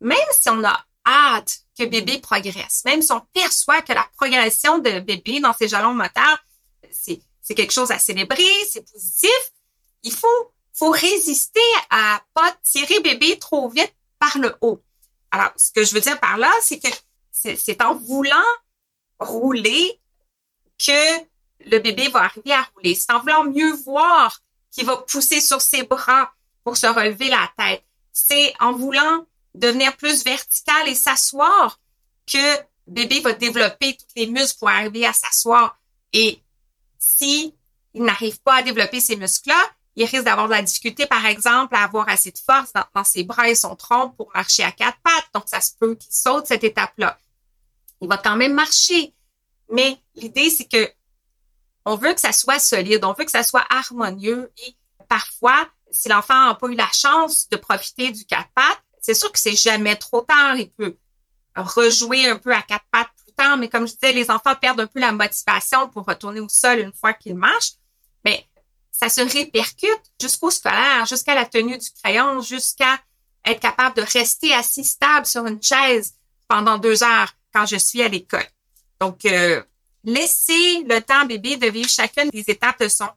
même 0.03 0.19
si 0.39 0.51
on 0.51 0.63
a 0.63 0.85
hâte 1.07 1.61
que 1.79 1.85
bébé 1.85 2.19
progresse, 2.19 2.83
même 2.85 3.03
si 3.03 3.13
on 3.13 3.21
perçoit 3.33 3.83
que 3.83 3.93
la 3.93 4.09
progression 4.17 4.79
de 4.79 5.01
bébé 5.01 5.41
dans 5.41 5.53
ses 5.53 5.69
jalons 5.69 5.95
moteurs, 5.95 6.45
c'est, 6.91 7.21
c'est 7.43 7.55
quelque 7.55 7.73
chose 7.73 7.91
à 7.91 7.99
célébrer, 7.99 8.45
c'est 8.71 8.91
positif, 8.91 9.53
il 10.03 10.13
faut, 10.13 10.91
résister 10.91 11.61
à 11.91 12.23
pas 12.35 12.55
tirer 12.63 13.01
bébé 13.01 13.39
trop 13.39 13.69
vite 13.69 13.95
par 14.19 14.39
le 14.39 14.55
haut. 14.61 14.83
Alors, 15.31 15.51
ce 15.57 15.73
que 15.73 15.85
je 15.85 15.95
veux 15.95 16.01
dire 16.01 16.21
par 16.21 16.37
là, 16.37 16.53
c'est 16.61 16.79
que 16.79 16.89
c'est 17.31 17.83
en 17.83 17.95
voulant 17.95 18.37
rouler 19.19 20.01
que 20.79 21.19
le 21.65 21.79
bébé 21.79 22.09
va 22.09 22.25
arriver 22.25 22.53
à 22.53 22.69
rouler. 22.75 22.95
C'est 22.95 23.13
en 23.13 23.21
voulant 23.21 23.45
mieux 23.45 23.73
voir 23.73 24.41
qu'il 24.71 24.85
va 24.87 24.99
pousser 24.99 25.41
sur 25.41 25.61
ses 25.61 25.83
bras 25.83 26.33
pour 26.63 26.77
se 26.77 26.87
relever 26.87 27.29
la 27.29 27.51
tête. 27.57 27.85
C'est 28.13 28.55
en 28.61 28.73
voulant 28.73 29.27
devenir 29.57 29.97
plus 29.97 30.25
vertical 30.25 30.89
et 30.89 30.95
s'asseoir 30.95 31.81
que 32.27 32.59
bébé 32.87 33.21
va 33.21 33.33
développer 33.33 33.97
tous 33.97 34.07
les 34.17 34.27
muscles 34.27 34.59
pour 34.59 34.69
arriver 34.69 35.07
à 35.07 35.13
s'asseoir. 35.13 35.79
Et 36.13 36.41
si 36.99 37.55
il 37.95 38.03
n'arrive 38.03 38.41
pas 38.43 38.57
à 38.57 38.63
développer 38.63 39.01
ces 39.01 39.17
muscles-là, 39.17 39.61
il 39.97 40.05
risque 40.05 40.25
d'avoir 40.25 40.47
de 40.47 40.53
la 40.53 40.63
difficulté, 40.63 41.07
par 41.07 41.25
exemple, 41.25 41.75
à 41.75 41.83
avoir 41.83 42.09
assez 42.09 42.31
de 42.31 42.39
force 42.39 42.71
dans, 42.75 43.05
ses 43.05 43.25
bras 43.25 43.49
et 43.49 43.55
son 43.55 43.75
tronc 43.75 44.11
pour 44.11 44.31
marcher 44.35 44.63
à 44.63 44.71
quatre 44.71 44.99
pattes. 45.03 45.29
Donc, 45.35 45.45
ça 45.47 45.63
se 45.63 45.73
peut 45.81 45.95
qu'il 45.95 46.13
saute 46.13 46.47
cette 46.47 46.65
étape-là. 46.65 47.19
Il 48.03 48.09
va 48.09 48.19
quand 48.19 48.37
même 48.37 48.53
marcher. 48.53 49.15
Mais 49.71 49.97
l'idée, 50.15 50.51
c'est 50.51 50.67
que 50.67 50.91
on 51.87 51.97
veut 51.97 52.13
que 52.13 52.21
ça 52.21 52.33
soit 52.33 52.59
solide, 52.59 53.05
on 53.05 53.15
veut 53.15 53.25
que 53.25 53.31
ça 53.31 53.43
soit 53.43 53.65
harmonieux. 53.71 54.53
Et 54.67 54.77
parfois, 55.09 55.67
si 55.91 56.09
l'enfant 56.11 56.47
n'a 56.47 56.55
pas 56.55 56.67
eu 56.67 56.75
la 56.75 56.91
chance 56.93 57.49
de 57.49 57.57
profiter 57.57 58.11
du 58.11 58.27
quatre 58.27 58.51
pattes, 58.55 58.83
c'est 59.07 59.15
sûr 59.15 59.31
que 59.31 59.39
c'est 59.39 59.55
jamais 59.55 59.95
trop 59.95 60.23
tard. 60.23 60.57
Il 60.57 60.69
peut 60.69 60.97
rejouer 61.55 62.27
un 62.27 62.39
peu 62.39 62.53
à 62.53 62.61
quatre 62.63 62.85
pattes 62.91 63.11
plus 63.23 63.33
tard, 63.35 63.57
mais 63.57 63.69
comme 63.69 63.87
je 63.87 63.93
disais, 63.93 64.13
les 64.13 64.29
enfants 64.33 64.57
perdent 64.61 64.81
un 64.81 64.89
peu 64.89 64.99
la 64.99 65.13
motivation 65.13 65.89
pour 65.89 66.05
retourner 66.05 66.41
au 66.41 66.49
sol 66.49 66.81
une 66.81 66.93
fois 66.93 67.13
qu'ils 67.13 67.37
marchent. 67.37 67.75
Mais 68.25 68.45
ça 68.91 69.09
se 69.09 69.21
répercute 69.21 70.03
jusqu'au 70.21 70.51
scolaire, 70.51 71.07
jusqu'à 71.07 71.37
la 71.37 71.47
tenue 71.47 71.79
du 71.79 71.89
crayon, 72.03 72.41
jusqu'à 72.41 72.99
être 73.45 73.61
capable 73.61 73.95
de 73.95 74.03
rester 74.03 74.53
assis 74.53 74.83
stable 74.83 75.25
sur 75.25 75.47
une 75.47 75.63
chaise 75.63 76.15
pendant 76.49 76.77
deux 76.77 77.05
heures 77.05 77.33
quand 77.55 77.65
je 77.65 77.77
suis 77.77 78.03
à 78.03 78.09
l'école. 78.09 78.49
Donc, 79.01 79.25
euh, 79.25 79.63
le 80.03 80.99
temps 80.99 81.27
bébé 81.27 81.57
de 81.57 81.69
vivre 81.69 81.89
chacune 81.89 82.31
des 82.31 82.45
étapes 82.49 82.81
de 82.81 82.89
son 82.89 83.09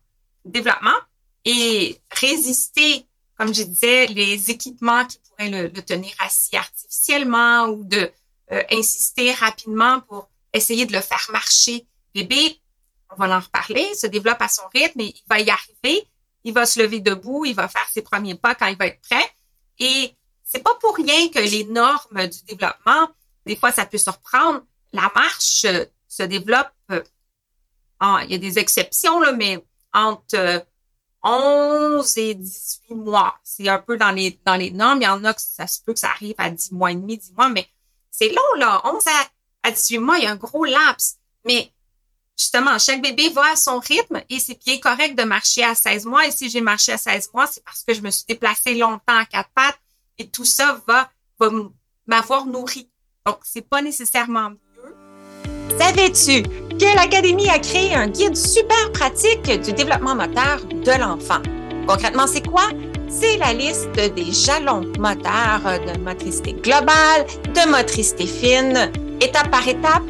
développement 0.45 0.99
et 1.45 1.99
résister, 2.11 3.07
comme 3.39 3.53
je 3.53 3.63
disais, 3.63 4.05
les 4.07 4.51
équipements 4.51 5.05
qui 5.05 5.17
pourraient 5.19 5.49
le, 5.49 5.81
tenir 5.81 6.13
assis 6.19 6.57
artificiellement 6.57 7.67
ou 7.67 7.85
de 7.85 8.11
euh, 8.51 8.63
insister 8.69 9.31
rapidement 9.31 10.01
pour 10.01 10.29
essayer 10.51 10.85
de 10.85 10.91
le 10.91 10.99
faire 10.99 11.25
marcher. 11.31 11.87
Bébé 12.13 12.59
on 13.11 13.15
va 13.15 13.37
en 13.37 13.39
reparler, 13.39 13.95
se 13.95 14.07
développe 14.07 14.41
à 14.41 14.47
son 14.47 14.63
rythme 14.73 14.99
et 15.01 15.15
il 15.15 15.23
va 15.27 15.39
y 15.39 15.49
arriver. 15.49 16.05
Il 16.43 16.53
va 16.53 16.65
se 16.65 16.79
lever 16.79 16.99
debout, 16.99 17.45
il 17.45 17.55
va 17.55 17.67
faire 17.67 17.87
ses 17.91 18.01
premiers 18.01 18.35
pas 18.35 18.55
quand 18.55 18.67
il 18.67 18.77
va 18.77 18.87
être 18.87 19.01
prêt. 19.01 19.25
Et 19.79 20.13
c'est 20.43 20.61
pas 20.61 20.75
pour 20.75 20.95
rien 20.95 21.29
que 21.29 21.39
les 21.39 21.63
normes 21.63 22.27
du 22.27 22.43
développement, 22.43 23.09
des 23.45 23.55
fois, 23.55 23.71
ça 23.71 23.85
peut 23.85 23.97
surprendre. 23.97 24.61
La 24.93 25.11
marche 25.15 25.65
euh, 25.65 25.85
se 26.07 26.23
développe, 26.23 26.71
euh, 26.91 27.01
il 28.23 28.31
y 28.31 28.35
a 28.35 28.37
des 28.37 28.59
exceptions, 28.59 29.21
mais 29.35 29.63
entre 29.93 30.65
11 31.23 32.17
euh, 32.17 32.21
et 32.21 32.35
18 32.35 32.95
mois. 32.95 33.37
C'est 33.43 33.67
un 33.67 33.79
peu 33.79 33.97
dans 33.97 34.11
les, 34.11 34.39
dans 34.45 34.55
les 34.55 34.71
normes. 34.71 35.01
Il 35.01 35.05
y 35.05 35.07
en 35.07 35.23
a 35.23 35.33
que 35.33 35.41
ça 35.41 35.67
se 35.67 35.81
peut 35.81 35.93
que 35.93 35.99
ça 35.99 36.09
arrive 36.09 36.35
à 36.37 36.49
10 36.49 36.71
mois 36.71 36.91
et 36.91 36.95
demi, 36.95 37.17
10 37.17 37.33
mois, 37.33 37.49
mais 37.49 37.67
c'est 38.11 38.29
long, 38.29 38.53
là. 38.57 38.81
11 38.85 39.03
à, 39.07 39.67
à 39.67 39.71
18 39.71 39.97
mois, 39.99 40.17
il 40.17 40.23
y 40.23 40.27
a 40.27 40.31
un 40.31 40.35
gros 40.35 40.65
laps. 40.65 41.17
Mais 41.45 41.71
justement, 42.37 42.77
chaque 42.79 43.01
bébé 43.01 43.29
va 43.29 43.51
à 43.51 43.55
son 43.55 43.79
rythme 43.79 44.21
et 44.29 44.39
c'est 44.39 44.59
bien 44.63 44.79
correct 44.79 45.17
de 45.17 45.23
marcher 45.23 45.63
à 45.63 45.75
16 45.75 46.05
mois. 46.05 46.25
Et 46.25 46.31
si 46.31 46.49
j'ai 46.49 46.61
marché 46.61 46.93
à 46.93 46.97
16 46.97 47.31
mois, 47.33 47.47
c'est 47.47 47.63
parce 47.63 47.83
que 47.83 47.93
je 47.93 48.01
me 48.01 48.09
suis 48.09 48.25
déplacée 48.27 48.75
longtemps 48.75 49.17
à 49.17 49.25
quatre 49.25 49.49
pattes 49.49 49.79
et 50.17 50.29
tout 50.29 50.45
ça 50.45 50.81
va, 50.87 51.09
va 51.39 51.49
m'avoir 52.07 52.45
nourri. 52.45 52.89
Donc, 53.25 53.39
c'est 53.43 53.67
pas 53.67 53.81
nécessairement. 53.81 54.53
Savais-tu 55.77 56.43
que 56.43 56.95
l'Académie 56.95 57.49
a 57.49 57.59
créé 57.59 57.93
un 57.93 58.07
guide 58.07 58.35
super 58.35 58.91
pratique 58.93 59.61
du 59.61 59.73
développement 59.73 60.15
moteur 60.15 60.61
de 60.71 60.91
l'enfant? 60.99 61.41
Concrètement, 61.87 62.25
c'est 62.27 62.47
quoi? 62.47 62.69
C'est 63.09 63.37
la 63.37 63.53
liste 63.53 63.91
des 63.93 64.31
jalons 64.31 64.81
moteurs 64.99 65.79
de 65.85 65.99
motricité 65.99 66.53
globale, 66.53 67.27
de 67.53 67.69
motricité 67.69 68.25
fine, 68.25 68.91
étape 69.19 69.49
par 69.49 69.67
étape, 69.67 70.03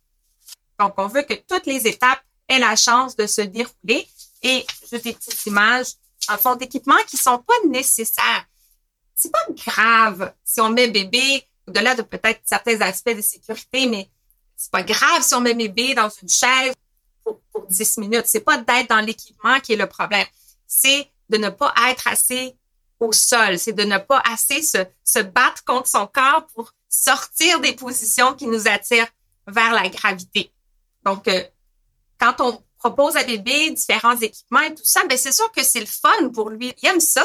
Donc, 0.78 0.94
on 0.96 1.06
veut 1.06 1.22
que 1.22 1.34
toutes 1.34 1.66
les 1.66 1.86
étapes 1.86 2.22
aient 2.48 2.58
la 2.58 2.76
chance 2.76 3.14
de 3.14 3.26
se 3.26 3.42
dérouler 3.42 4.08
et 4.42 4.64
juste 4.90 5.04
des 5.04 5.12
petites 5.12 5.46
images 5.46 5.94
en 6.28 6.38
fond 6.38 6.56
d'équipement 6.56 6.96
qui 7.06 7.16
sont 7.16 7.38
pas 7.38 7.54
nécessaires. 7.68 8.44
C'est 9.14 9.32
pas 9.32 9.46
grave 9.50 10.32
si 10.44 10.60
on 10.60 10.70
met 10.70 10.88
bébé, 10.88 11.44
au-delà 11.68 11.94
de 11.94 12.02
peut-être 12.02 12.40
certains 12.44 12.80
aspects 12.80 13.14
de 13.14 13.20
sécurité, 13.20 13.86
mais 13.86 14.08
c'est 14.56 14.70
pas 14.70 14.82
grave 14.82 15.22
si 15.22 15.34
on 15.34 15.40
met 15.40 15.54
bébé 15.54 15.94
dans 15.94 16.08
une 16.08 16.28
chaise 16.28 16.74
pour, 17.24 17.40
pour 17.52 17.66
10 17.66 17.98
minutes. 17.98 18.26
C'est 18.26 18.40
pas 18.40 18.58
d'être 18.58 18.88
dans 18.88 19.00
l'équipement 19.00 19.60
qui 19.60 19.74
est 19.74 19.76
le 19.76 19.86
problème. 19.86 20.26
C'est 20.66 21.10
de 21.28 21.36
ne 21.36 21.50
pas 21.50 21.72
être 21.90 22.06
assez 22.08 22.56
au 23.00 23.12
sol, 23.12 23.58
c'est 23.58 23.72
de 23.72 23.84
ne 23.84 23.98
pas 23.98 24.20
assez 24.28 24.62
se, 24.62 24.78
se 25.04 25.20
battre 25.20 25.64
contre 25.64 25.88
son 25.88 26.06
corps 26.06 26.46
pour 26.54 26.72
sortir 26.88 27.60
des 27.60 27.74
positions 27.74 28.34
qui 28.34 28.46
nous 28.46 28.66
attirent 28.66 29.06
vers 29.46 29.72
la 29.72 29.88
gravité. 29.88 30.50
Donc, 31.04 31.28
euh, 31.28 31.44
quand 32.18 32.40
on 32.40 32.60
propose 32.78 33.16
à 33.16 33.24
bébé 33.24 33.70
différents 33.70 34.16
équipements 34.16 34.60
et 34.60 34.74
tout 34.74 34.84
ça, 34.84 35.04
ben 35.08 35.16
c'est 35.16 35.32
sûr 35.32 35.50
que 35.52 35.62
c'est 35.62 35.80
le 35.80 35.86
fun 35.86 36.30
pour 36.32 36.50
lui. 36.50 36.74
Il 36.82 36.88
aime 36.88 37.00
ça, 37.00 37.24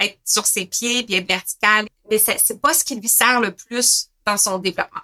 être 0.00 0.18
sur 0.24 0.46
ses 0.46 0.66
pieds, 0.66 1.02
bien 1.02 1.20
vertical, 1.22 1.86
mais 2.10 2.18
c'est 2.18 2.60
pas 2.60 2.74
ce 2.74 2.84
qui 2.84 2.94
lui 2.94 3.08
sert 3.08 3.40
le 3.40 3.54
plus 3.54 4.08
dans 4.26 4.36
son 4.36 4.58
développement. 4.58 5.00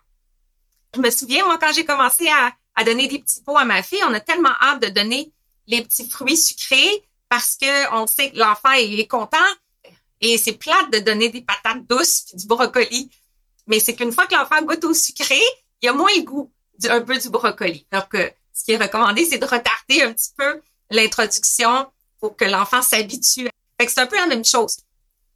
Je 0.95 1.01
me 1.01 1.11
souviens, 1.11 1.45
moi, 1.45 1.59
quand 1.59 1.73
j'ai 1.73 1.85
commencé 1.85 2.29
à, 2.29 2.85
donner 2.85 3.09
des 3.09 3.19
petits 3.19 3.43
pots 3.43 3.57
à 3.57 3.65
ma 3.65 3.83
fille, 3.83 4.03
on 4.07 4.15
a 4.15 4.21
tellement 4.21 4.55
hâte 4.61 4.83
de 4.83 4.89
donner 4.89 5.33
les 5.67 5.83
petits 5.83 6.09
fruits 6.09 6.37
sucrés 6.37 7.05
parce 7.29 7.57
que 7.61 7.95
on 7.95 8.07
sait 8.07 8.31
que 8.31 8.39
l'enfant 8.39 8.73
est 8.73 9.07
content, 9.07 9.39
et 10.21 10.39
c'est 10.39 10.53
plate 10.53 10.91
de 10.93 10.99
donner 10.99 11.29
des 11.29 11.43
patates 11.43 11.87
douces 11.87 12.23
puis 12.27 12.37
du 12.37 12.47
brocoli. 12.47 13.11
Mais 13.67 13.81
c'est 13.81 13.95
qu'une 13.95 14.13
fois 14.13 14.27
que 14.27 14.35
l'enfant 14.35 14.63
goûte 14.63 14.85
au 14.85 14.95
sucré, 14.95 15.41
il 15.83 15.87
y 15.87 15.89
a 15.89 15.93
moins 15.93 16.11
le 16.17 16.23
goût 16.23 16.53
un 16.89 17.01
peu 17.01 17.19
du 17.19 17.29
brocoli. 17.31 17.87
Donc, 17.93 18.15
ce 18.53 18.65
qui 18.65 18.73
est 18.73 18.77
recommandé, 18.77 19.25
c'est 19.25 19.39
de 19.39 19.45
retarder 19.45 20.03
un 20.03 20.13
petit 20.13 20.31
peu 20.37 20.61
l'introduction 20.91 21.87
pour 22.21 22.37
que 22.37 22.45
l'enfant 22.45 22.83
s'habitue. 22.83 23.49
Fait 23.79 23.87
que 23.87 23.93
c'est 23.93 24.01
un 24.01 24.07
peu 24.07 24.17
la 24.17 24.27
même 24.27 24.45
chose. 24.45 24.77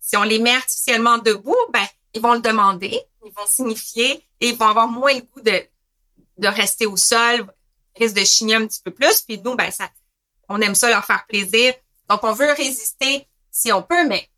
Si 0.01 0.17
on 0.17 0.23
les 0.23 0.39
met 0.39 0.55
artificiellement 0.55 1.19
debout, 1.19 1.57
ben, 1.73 1.87
ils 2.15 2.23
vont 2.23 2.35
le 2.35 2.41
demander, 2.41 3.01
ils 3.25 3.33
vont 3.33 3.47
signifier 3.47 4.25
et 4.41 4.49
ils 4.51 4.57
vont 4.57 4.67
avoir 4.67 4.89
moins 4.89 5.15
le 5.15 5.21
goût 5.21 5.41
de, 5.41 5.63
de 6.39 6.49
rester 6.49 6.87
au 6.87 6.97
sol, 6.97 7.47
risque 7.97 8.15
de 8.15 8.25
chigner 8.25 8.55
un 8.55 8.67
petit 8.67 8.81
peu 8.83 8.91
plus. 8.91 9.21
Puis 9.23 9.41
nous, 9.41 9.55
ben, 9.55 9.71
ça, 9.71 9.91
on 10.49 10.61
aime 10.61 10.75
ça 10.75 10.89
leur 10.89 11.05
faire 11.05 11.27
plaisir. 11.27 11.75
Donc, 12.09 12.25
on 12.25 12.33
veut 12.33 12.53
résister 12.53 13.27
si 13.51 13.73
on 13.73 13.83
peut, 13.83 14.07
mais 14.07 14.29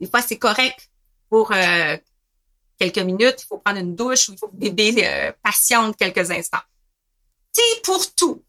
des 0.00 0.08
fois, 0.08 0.22
c'est 0.22 0.38
correct 0.38 0.90
pour 1.28 1.52
euh, 1.52 1.96
quelques 2.78 2.98
minutes. 2.98 3.42
Il 3.42 3.46
faut 3.46 3.58
prendre 3.58 3.78
une 3.78 3.94
douche 3.94 4.28
ou 4.28 4.32
il 4.32 4.38
faut 4.38 4.48
que 4.48 4.56
bébé 4.56 4.94
euh, 5.06 5.32
patiente 5.42 5.96
quelques 5.96 6.30
instants. 6.30 6.62
C'est 7.52 7.82
pour 7.82 8.14
tout. 8.14 8.42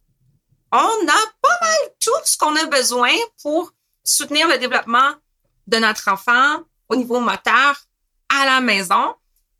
On 0.72 0.78
a 0.78 1.32
pas 1.42 1.60
mal 1.62 1.94
tout 2.00 2.12
ce 2.24 2.38
qu'on 2.38 2.56
a 2.56 2.66
besoin 2.66 3.12
pour 3.42 3.74
soutenir 4.04 4.48
le 4.48 4.58
développement 4.58 5.14
de 5.68 5.78
notre 5.78 6.10
enfant 6.10 6.60
au 6.90 6.96
niveau 6.96 7.20
moteur 7.20 7.86
à 8.30 8.46
la 8.46 8.62
maison. 8.62 9.16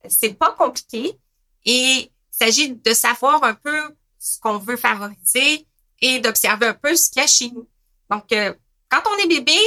C'est 0.10 0.34
pas 0.34 0.52
compliqué 0.52 1.18
et 1.66 1.72
il 1.74 2.10
s'agit 2.32 2.74
de 2.74 2.94
savoir 2.94 3.44
un 3.44 3.54
peu 3.54 3.96
ce 4.20 4.40
qu'on 4.40 4.58
veut 4.58 4.78
favoriser 4.78 5.66
et 6.02 6.20
d'observer 6.20 6.68
un 6.68 6.74
peu 6.74 6.96
ce 6.96 7.10
qu'il 7.10 7.22
y 7.22 7.26
a 7.26 7.28
chez 7.28 7.52
nous. 7.52 7.68
Donc, 8.10 8.32
euh, 8.32 8.54
quand 8.90 9.02
on 9.08 9.18
est 9.24 9.28
bébé, 9.28 9.58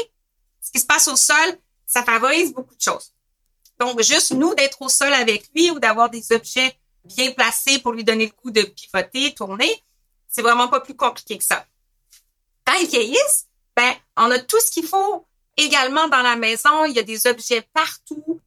ce 0.61 0.71
qui 0.73 0.81
se 0.81 0.87
passe 0.87 1.09
au 1.09 1.17
sol, 1.17 1.59
ça 1.87 2.03
favorise 2.03 2.53
beaucoup 2.53 2.75
de 2.75 2.81
choses. 2.81 3.13
Donc, 3.79 4.01
juste 4.03 4.33
nous 4.33 4.55
d'être 4.55 4.81
au 4.83 4.89
sol 4.89 5.13
avec 5.13 5.51
lui 5.55 5.71
ou 5.71 5.79
d'avoir 5.79 6.11
des 6.11 6.33
objets 6.33 6.77
bien 7.05 7.33
placés 7.33 7.79
pour 7.79 7.93
lui 7.93 8.05
donner 8.05 8.27
le 8.27 8.33
coup 8.33 8.51
de 8.51 8.63
pivoter, 8.63 9.35
tourner, 9.35 9.83
c'est 10.29 10.43
vraiment 10.43 10.69
pas 10.69 10.81
plus 10.81 10.97
compliqué 10.97 11.39
que 11.39 11.45
ça. 11.45 11.65
Quand 12.65 12.75
ils 12.81 12.89
vieillissent, 12.89 13.47
on 14.17 14.31
a 14.31 14.39
tout 14.39 14.61
ce 14.61 14.71
qu'il 14.71 14.87
faut 14.87 15.27
également 15.57 16.09
dans 16.09 16.23
la 16.23 16.37
maison. 16.37 16.85
Il 16.85 16.95
y 16.95 16.99
a 16.99 17.03
des 17.03 17.27
objets 17.27 17.63
partout. 17.73 18.41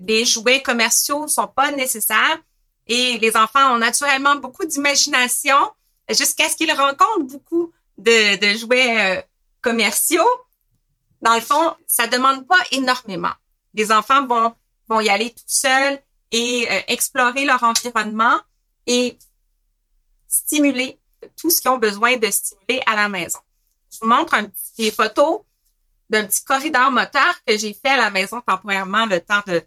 Les 0.00 0.24
jouets 0.24 0.62
commerciaux 0.62 1.26
sont 1.28 1.48
pas 1.48 1.70
nécessaires. 1.72 2.38
Et 2.86 3.18
les 3.18 3.36
enfants 3.36 3.74
ont 3.74 3.78
naturellement 3.78 4.36
beaucoup 4.36 4.64
d'imagination 4.64 5.56
jusqu'à 6.08 6.48
ce 6.48 6.56
qu'ils 6.56 6.72
rencontrent 6.72 7.24
beaucoup 7.24 7.72
de, 7.98 8.56
jouets 8.56 9.18
euh, 9.18 9.22
commerciaux. 9.60 10.28
Dans 11.22 11.34
le 11.34 11.40
fond, 11.40 11.74
ça 11.86 12.06
demande 12.06 12.46
pas 12.46 12.60
énormément. 12.70 13.32
Les 13.74 13.90
enfants 13.90 14.24
vont, 14.26 14.54
vont 14.88 15.00
y 15.00 15.08
aller 15.08 15.30
tout 15.30 15.42
seuls 15.46 16.00
et 16.30 16.68
euh, 16.70 16.80
explorer 16.88 17.44
leur 17.44 17.62
environnement 17.62 18.38
et 18.86 19.18
stimuler 20.28 20.98
tout 21.36 21.50
ce 21.50 21.60
qu'ils 21.60 21.70
ont 21.70 21.78
besoin 21.78 22.16
de 22.16 22.30
stimuler 22.30 22.82
à 22.86 22.94
la 22.94 23.08
maison. 23.08 23.40
Je 23.92 23.98
vous 24.00 24.08
montre 24.08 24.34
un 24.34 24.44
petit, 24.44 24.72
des 24.78 24.90
photos 24.90 25.40
d'un 26.08 26.24
petit 26.24 26.44
corridor 26.44 26.90
moteur 26.90 27.34
que 27.46 27.56
j'ai 27.56 27.74
fait 27.74 27.90
à 27.90 27.96
la 27.96 28.10
maison 28.10 28.40
temporairement 28.40 29.06
le 29.06 29.20
temps 29.20 29.42
de 29.46 29.62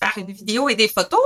faire 0.00 0.12
une 0.16 0.32
vidéo 0.32 0.68
et 0.68 0.74
des 0.74 0.88
photos. 0.88 1.24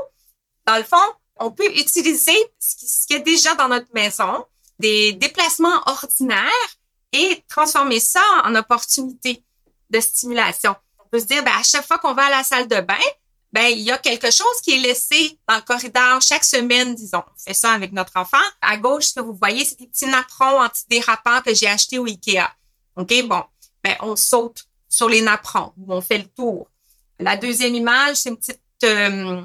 Dans 0.67 0.77
le 0.77 0.85
fond, 0.85 0.97
on 1.39 1.51
peut 1.51 1.71
utiliser 1.77 2.37
ce 2.59 3.07
qui, 3.07 3.15
est 3.15 3.21
déjà 3.21 3.55
dans 3.55 3.69
notre 3.69 3.93
maison, 3.95 4.45
des 4.79 5.13
déplacements 5.15 5.81
ordinaires 5.87 6.69
et 7.13 7.43
transformer 7.49 8.01
ça 8.01 8.23
en 8.45 8.55
opportunité 8.55 9.43
de 9.89 10.01
stimulation. 10.01 10.77
On 10.99 11.09
peut 11.09 11.19
se 11.19 11.25
dire, 11.25 11.43
ben, 11.43 11.53
à 11.59 11.63
chaque 11.63 11.87
fois 11.87 11.99
qu'on 11.99 12.15
va 12.15 12.27
à 12.27 12.31
la 12.31 12.45
salle 12.45 12.69
de 12.69 12.81
bain, 12.81 12.95
ben, 13.53 13.67
il 13.67 13.81
y 13.81 13.91
a 13.91 13.99
quelque 13.99 14.31
chose 14.31 14.61
qui 14.63 14.75
est 14.75 14.79
laissé 14.79 15.39
dans 15.49 15.57
le 15.57 15.63
corridor 15.63 16.23
chaque 16.23 16.45
semaine, 16.45 16.95
disons. 16.95 17.23
On 17.27 17.39
fait 17.39 17.55
ça 17.55 17.73
avec 17.73 17.93
notre 17.93 18.17
enfant. 18.17 18.39
À 18.61 18.77
gauche, 18.77 19.07
ce 19.07 19.15
que 19.15 19.21
vous 19.21 19.35
voyez, 19.35 19.65
c'est 19.65 19.79
des 19.79 19.89
petits 19.89 20.07
napperons 20.07 20.63
antidérapants 20.63 21.43
que 21.43 21.53
j'ai 21.55 21.67
achetés 21.67 21.99
au 21.99 22.07
Ikea. 22.07 22.49
OK? 22.97 23.13
Bon. 23.27 23.43
Ben, 23.83 23.97
on 24.01 24.15
saute 24.15 24.65
sur 24.89 25.09
les 25.09 25.23
napperons 25.23 25.73
ou 25.79 25.93
on 25.93 26.01
fait 26.01 26.19
le 26.19 26.29
tour. 26.29 26.69
La 27.19 27.37
deuxième 27.37 27.75
image, 27.75 28.17
c'est 28.17 28.31
une 28.31 28.37
petite, 28.37 28.61
euh, 28.85 29.43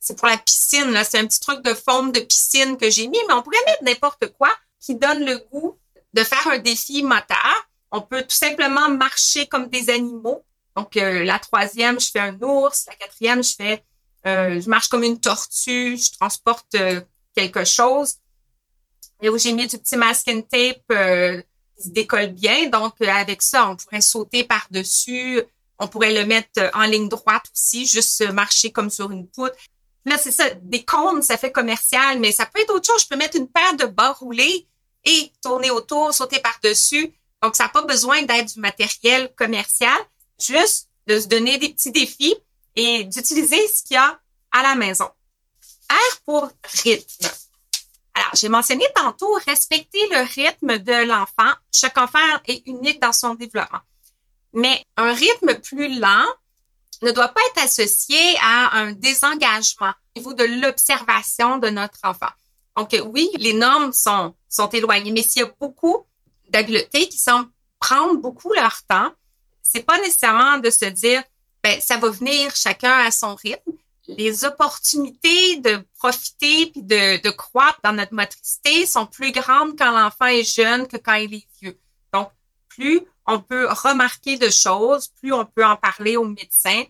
c'est 0.00 0.18
pour 0.18 0.28
la 0.28 0.38
piscine, 0.38 0.90
là. 0.90 1.04
C'est 1.04 1.18
un 1.18 1.26
petit 1.26 1.40
truc 1.40 1.62
de 1.62 1.74
forme 1.74 2.10
de 2.10 2.20
piscine 2.20 2.76
que 2.76 2.90
j'ai 2.90 3.06
mis, 3.06 3.18
mais 3.28 3.34
on 3.34 3.42
pourrait 3.42 3.58
mettre 3.66 3.84
n'importe 3.84 4.32
quoi 4.38 4.50
qui 4.80 4.94
donne 4.94 5.24
le 5.24 5.38
goût 5.52 5.78
de 6.14 6.24
faire 6.24 6.46
un 6.48 6.58
défi 6.58 7.02
moteur. 7.02 7.68
On 7.92 8.00
peut 8.00 8.22
tout 8.22 8.36
simplement 8.36 8.88
marcher 8.88 9.46
comme 9.46 9.68
des 9.68 9.90
animaux. 9.90 10.44
Donc, 10.80 10.96
euh, 10.96 11.24
la 11.24 11.38
troisième, 11.38 12.00
je 12.00 12.10
fais 12.10 12.20
un 12.20 12.40
ours. 12.40 12.86
La 12.86 12.94
quatrième, 12.94 13.44
je 13.44 13.54
fais, 13.54 13.84
euh, 14.26 14.58
je 14.58 14.68
marche 14.68 14.88
comme 14.88 15.02
une 15.02 15.20
tortue. 15.20 15.98
Je 15.98 16.10
transporte 16.18 16.74
euh, 16.74 17.02
quelque 17.36 17.64
chose. 17.66 18.14
Et 19.20 19.28
où 19.28 19.36
j'ai 19.36 19.52
mis 19.52 19.66
du 19.66 19.76
petit 19.76 19.96
masking 19.96 20.42
tape 20.42 20.86
qui 21.76 21.84
se 21.84 21.90
décolle 21.90 22.28
bien. 22.28 22.70
Donc, 22.70 22.94
avec 23.02 23.42
ça, 23.42 23.68
on 23.68 23.76
pourrait 23.76 24.00
sauter 24.00 24.42
par-dessus. 24.44 25.42
On 25.78 25.86
pourrait 25.86 26.14
le 26.14 26.24
mettre 26.24 26.70
en 26.72 26.84
ligne 26.84 27.10
droite 27.10 27.44
aussi, 27.54 27.84
juste 27.84 28.26
marcher 28.32 28.72
comme 28.72 28.88
sur 28.88 29.10
une 29.10 29.28
poutre. 29.28 29.56
Là, 30.06 30.16
c'est 30.16 30.32
ça, 30.32 30.48
des 30.62 30.82
cônes, 30.82 31.20
ça 31.20 31.36
fait 31.36 31.52
commercial, 31.52 32.18
mais 32.20 32.32
ça 32.32 32.46
peut 32.46 32.62
être 32.62 32.74
autre 32.74 32.86
chose. 32.86 33.02
Je 33.02 33.08
peux 33.08 33.16
mettre 33.16 33.36
une 33.36 33.48
paire 33.48 33.76
de 33.76 33.84
bas 33.84 34.12
roulés 34.12 34.66
et 35.04 35.30
tourner 35.42 35.70
autour, 35.70 36.14
sauter 36.14 36.38
par-dessus. 36.38 37.12
Donc, 37.42 37.54
ça 37.54 37.64
n'a 37.64 37.68
pas 37.68 37.82
besoin 37.82 38.22
d'être 38.22 38.54
du 38.54 38.60
matériel 38.60 39.30
commercial, 39.36 39.98
juste 40.44 40.88
de 41.06 41.18
se 41.18 41.26
donner 41.26 41.58
des 41.58 41.70
petits 41.70 41.92
défis 41.92 42.36
et 42.76 43.04
d'utiliser 43.04 43.66
ce 43.68 43.82
qu'il 43.82 43.94
y 43.94 43.98
a 43.98 44.18
à 44.52 44.62
la 44.62 44.74
maison. 44.74 45.08
R 45.90 46.20
pour 46.24 46.50
rythme. 46.84 47.28
Alors, 48.14 48.30
j'ai 48.34 48.48
mentionné 48.48 48.84
tantôt 48.94 49.32
respecter 49.46 49.98
le 50.10 50.20
rythme 50.34 50.78
de 50.78 51.06
l'enfant. 51.06 51.52
Chaque 51.72 51.98
enfant 51.98 52.18
est 52.46 52.66
unique 52.66 53.00
dans 53.00 53.12
son 53.12 53.34
développement. 53.34 53.80
Mais 54.52 54.84
un 54.96 55.12
rythme 55.12 55.54
plus 55.60 55.98
lent 55.98 56.26
ne 57.02 57.12
doit 57.12 57.28
pas 57.28 57.40
être 57.50 57.64
associé 57.64 58.18
à 58.42 58.76
un 58.76 58.92
désengagement 58.92 59.92
au 60.14 60.18
niveau 60.18 60.34
de 60.34 60.44
l'observation 60.44 61.58
de 61.58 61.70
notre 61.70 61.98
enfant. 62.02 62.30
Donc, 62.76 62.94
oui, 63.12 63.30
les 63.38 63.52
normes 63.52 63.92
sont, 63.92 64.34
sont 64.48 64.68
éloignées, 64.68 65.12
mais 65.12 65.22
s'il 65.22 65.42
y 65.42 65.44
a 65.44 65.52
beaucoup 65.60 66.06
d'habiletés 66.48 67.08
qui 67.08 67.18
semblent 67.18 67.50
prendre 67.78 68.20
beaucoup 68.20 68.52
leur 68.52 68.82
temps, 68.88 69.12
c'est 69.72 69.84
pas 69.84 69.98
nécessairement 69.98 70.58
de 70.58 70.68
se 70.68 70.86
dire, 70.86 71.22
ben, 71.62 71.80
ça 71.80 71.96
va 71.96 72.10
venir 72.10 72.54
chacun 72.56 72.98
à 72.98 73.10
son 73.10 73.36
rythme. 73.36 73.72
Les 74.08 74.44
opportunités 74.44 75.58
de 75.58 75.84
profiter 75.96 76.66
puis 76.66 76.82
de, 76.82 77.22
de 77.22 77.30
croître 77.30 77.78
dans 77.84 77.92
notre 77.92 78.12
motricité 78.12 78.84
sont 78.84 79.06
plus 79.06 79.30
grandes 79.30 79.78
quand 79.78 79.92
l'enfant 79.92 80.26
est 80.26 80.42
jeune 80.42 80.88
que 80.88 80.96
quand 80.96 81.14
il 81.14 81.34
est 81.34 81.46
vieux. 81.60 81.78
Donc, 82.12 82.30
plus 82.68 83.02
on 83.26 83.38
peut 83.38 83.68
remarquer 83.68 84.36
de 84.36 84.50
choses, 84.50 85.08
plus 85.20 85.32
on 85.32 85.44
peut 85.44 85.64
en 85.64 85.76
parler 85.76 86.16
au 86.16 86.24
médecin, 86.24 86.82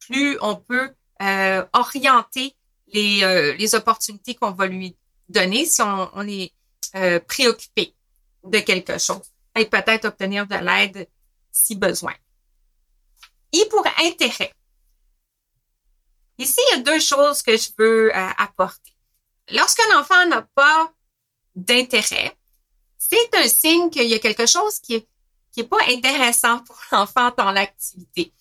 plus 0.00 0.36
on 0.40 0.56
peut 0.56 0.90
euh, 1.22 1.64
orienter 1.72 2.56
les, 2.92 3.22
euh, 3.22 3.54
les 3.54 3.76
opportunités 3.76 4.34
qu'on 4.34 4.50
va 4.50 4.66
lui 4.66 4.96
donner 5.28 5.64
si 5.64 5.80
on, 5.82 6.10
on 6.14 6.26
est 6.26 6.50
euh, 6.96 7.20
préoccupé 7.20 7.94
de 8.42 8.58
quelque 8.58 8.98
chose 8.98 9.30
et 9.56 9.66
peut-être 9.66 10.06
obtenir 10.06 10.48
de 10.48 10.56
l'aide 10.56 11.06
si 11.50 11.74
besoin. 11.74 12.14
Et 13.52 13.64
pour 13.66 13.84
intérêt. 14.02 14.52
Ici, 16.38 16.60
il 16.68 16.76
y 16.76 16.80
a 16.80 16.82
deux 16.82 17.00
choses 17.00 17.42
que 17.42 17.56
je 17.56 17.68
veux 17.78 18.16
euh, 18.16 18.28
apporter. 18.38 18.94
Lorsqu'un 19.50 19.98
enfant 19.98 20.26
n'a 20.26 20.42
pas 20.54 20.92
d'intérêt, 21.54 22.36
c'est 22.96 23.34
un 23.34 23.48
signe 23.48 23.90
qu'il 23.90 24.06
y 24.06 24.14
a 24.14 24.18
quelque 24.18 24.46
chose 24.46 24.78
qui 24.78 24.94
est, 24.94 25.08
qui 25.52 25.60
est 25.60 25.68
pas 25.68 25.82
intéressant 25.88 26.60
pour 26.60 26.78
l'enfant 26.92 27.32
dans 27.36 27.50
l'activité. 27.50 28.32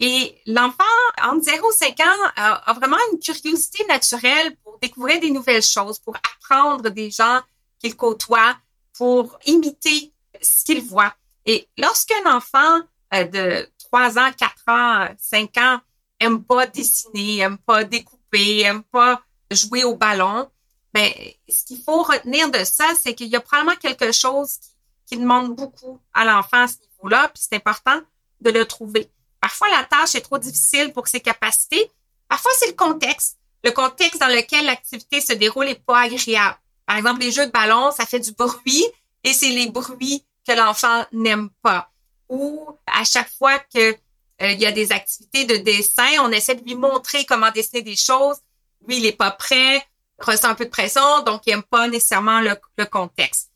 Et 0.00 0.40
l'enfant, 0.46 0.84
entre 1.22 1.42
0 1.42 1.70
et 1.70 1.74
5 1.74 2.00
ans, 2.00 2.30
a, 2.36 2.72
vraiment 2.74 2.98
une 3.12 3.18
curiosité 3.18 3.84
naturelle 3.86 4.56
pour 4.62 4.78
découvrir 4.78 5.20
des 5.20 5.30
nouvelles 5.30 5.62
choses, 5.62 5.98
pour 5.98 6.16
apprendre 6.16 6.88
des 6.90 7.10
gens 7.10 7.40
qu'il 7.80 7.96
côtoie, 7.96 8.56
pour 8.96 9.38
imiter 9.46 10.12
ce 10.40 10.64
qu'il 10.64 10.82
voit. 10.82 11.14
Et 11.48 11.66
lorsqu'un 11.78 12.36
enfant 12.36 12.80
euh, 13.14 13.24
de 13.24 13.68
3 13.78 14.18
ans, 14.18 14.30
4 14.36 14.54
ans, 14.68 15.08
5 15.18 15.56
ans 15.56 15.80
aime 16.20 16.44
pas 16.44 16.66
dessiner, 16.66 17.38
aime 17.38 17.56
pas 17.56 17.84
découper, 17.84 18.60
aime 18.60 18.82
pas 18.82 19.22
jouer 19.50 19.82
au 19.82 19.96
ballon, 19.96 20.50
ben, 20.92 21.10
ce 21.48 21.64
qu'il 21.64 21.82
faut 21.82 22.02
retenir 22.02 22.50
de 22.50 22.62
ça, 22.64 22.84
c'est 23.02 23.14
qu'il 23.14 23.28
y 23.28 23.36
a 23.36 23.40
probablement 23.40 23.76
quelque 23.76 24.12
chose 24.12 24.58
qui, 24.58 24.68
qui 25.06 25.16
demande 25.16 25.56
beaucoup 25.56 25.98
à 26.12 26.26
l'enfant 26.26 26.64
à 26.64 26.68
ce 26.68 26.76
niveau-là, 26.80 27.28
puis 27.28 27.42
c'est 27.48 27.56
important 27.56 27.98
de 28.42 28.50
le 28.50 28.66
trouver. 28.66 29.10
Parfois, 29.40 29.70
la 29.70 29.84
tâche 29.84 30.16
est 30.16 30.20
trop 30.20 30.36
difficile 30.36 30.92
pour 30.92 31.08
ses 31.08 31.20
capacités. 31.20 31.90
Parfois, 32.28 32.52
c'est 32.58 32.66
le 32.66 32.74
contexte. 32.74 33.38
Le 33.64 33.70
contexte 33.70 34.20
dans 34.20 34.28
lequel 34.28 34.66
l'activité 34.66 35.22
se 35.22 35.32
déroule 35.32 35.64
n'est 35.64 35.76
pas 35.76 36.00
agréable. 36.00 36.58
Par 36.84 36.98
exemple, 36.98 37.20
les 37.20 37.32
jeux 37.32 37.46
de 37.46 37.52
ballon, 37.52 37.90
ça 37.90 38.04
fait 38.04 38.20
du 38.20 38.32
bruit 38.32 38.84
et 39.24 39.32
c'est 39.32 39.48
les 39.48 39.70
bruits 39.70 40.24
que 40.48 40.56
l'enfant 40.56 41.04
n'aime 41.12 41.50
pas. 41.62 41.90
Ou 42.28 42.66
à 42.86 43.04
chaque 43.04 43.30
fois 43.30 43.58
que 43.58 43.90
euh, 43.90 44.52
il 44.52 44.60
y 44.60 44.66
a 44.66 44.72
des 44.72 44.92
activités 44.92 45.44
de 45.44 45.56
dessin, 45.56 46.08
on 46.22 46.30
essaie 46.30 46.54
de 46.54 46.64
lui 46.64 46.74
montrer 46.74 47.24
comment 47.24 47.50
dessiner 47.50 47.82
des 47.82 47.96
choses. 47.96 48.38
Lui, 48.86 48.98
il 48.98 49.06
est 49.06 49.12
pas 49.16 49.30
prêt, 49.30 49.84
ressent 50.18 50.48
un 50.48 50.54
peu 50.54 50.64
de 50.64 50.70
pression, 50.70 51.22
donc 51.22 51.42
il 51.46 51.52
aime 51.52 51.62
pas 51.62 51.88
nécessairement 51.88 52.40
le, 52.40 52.84
contexte. 52.86 53.50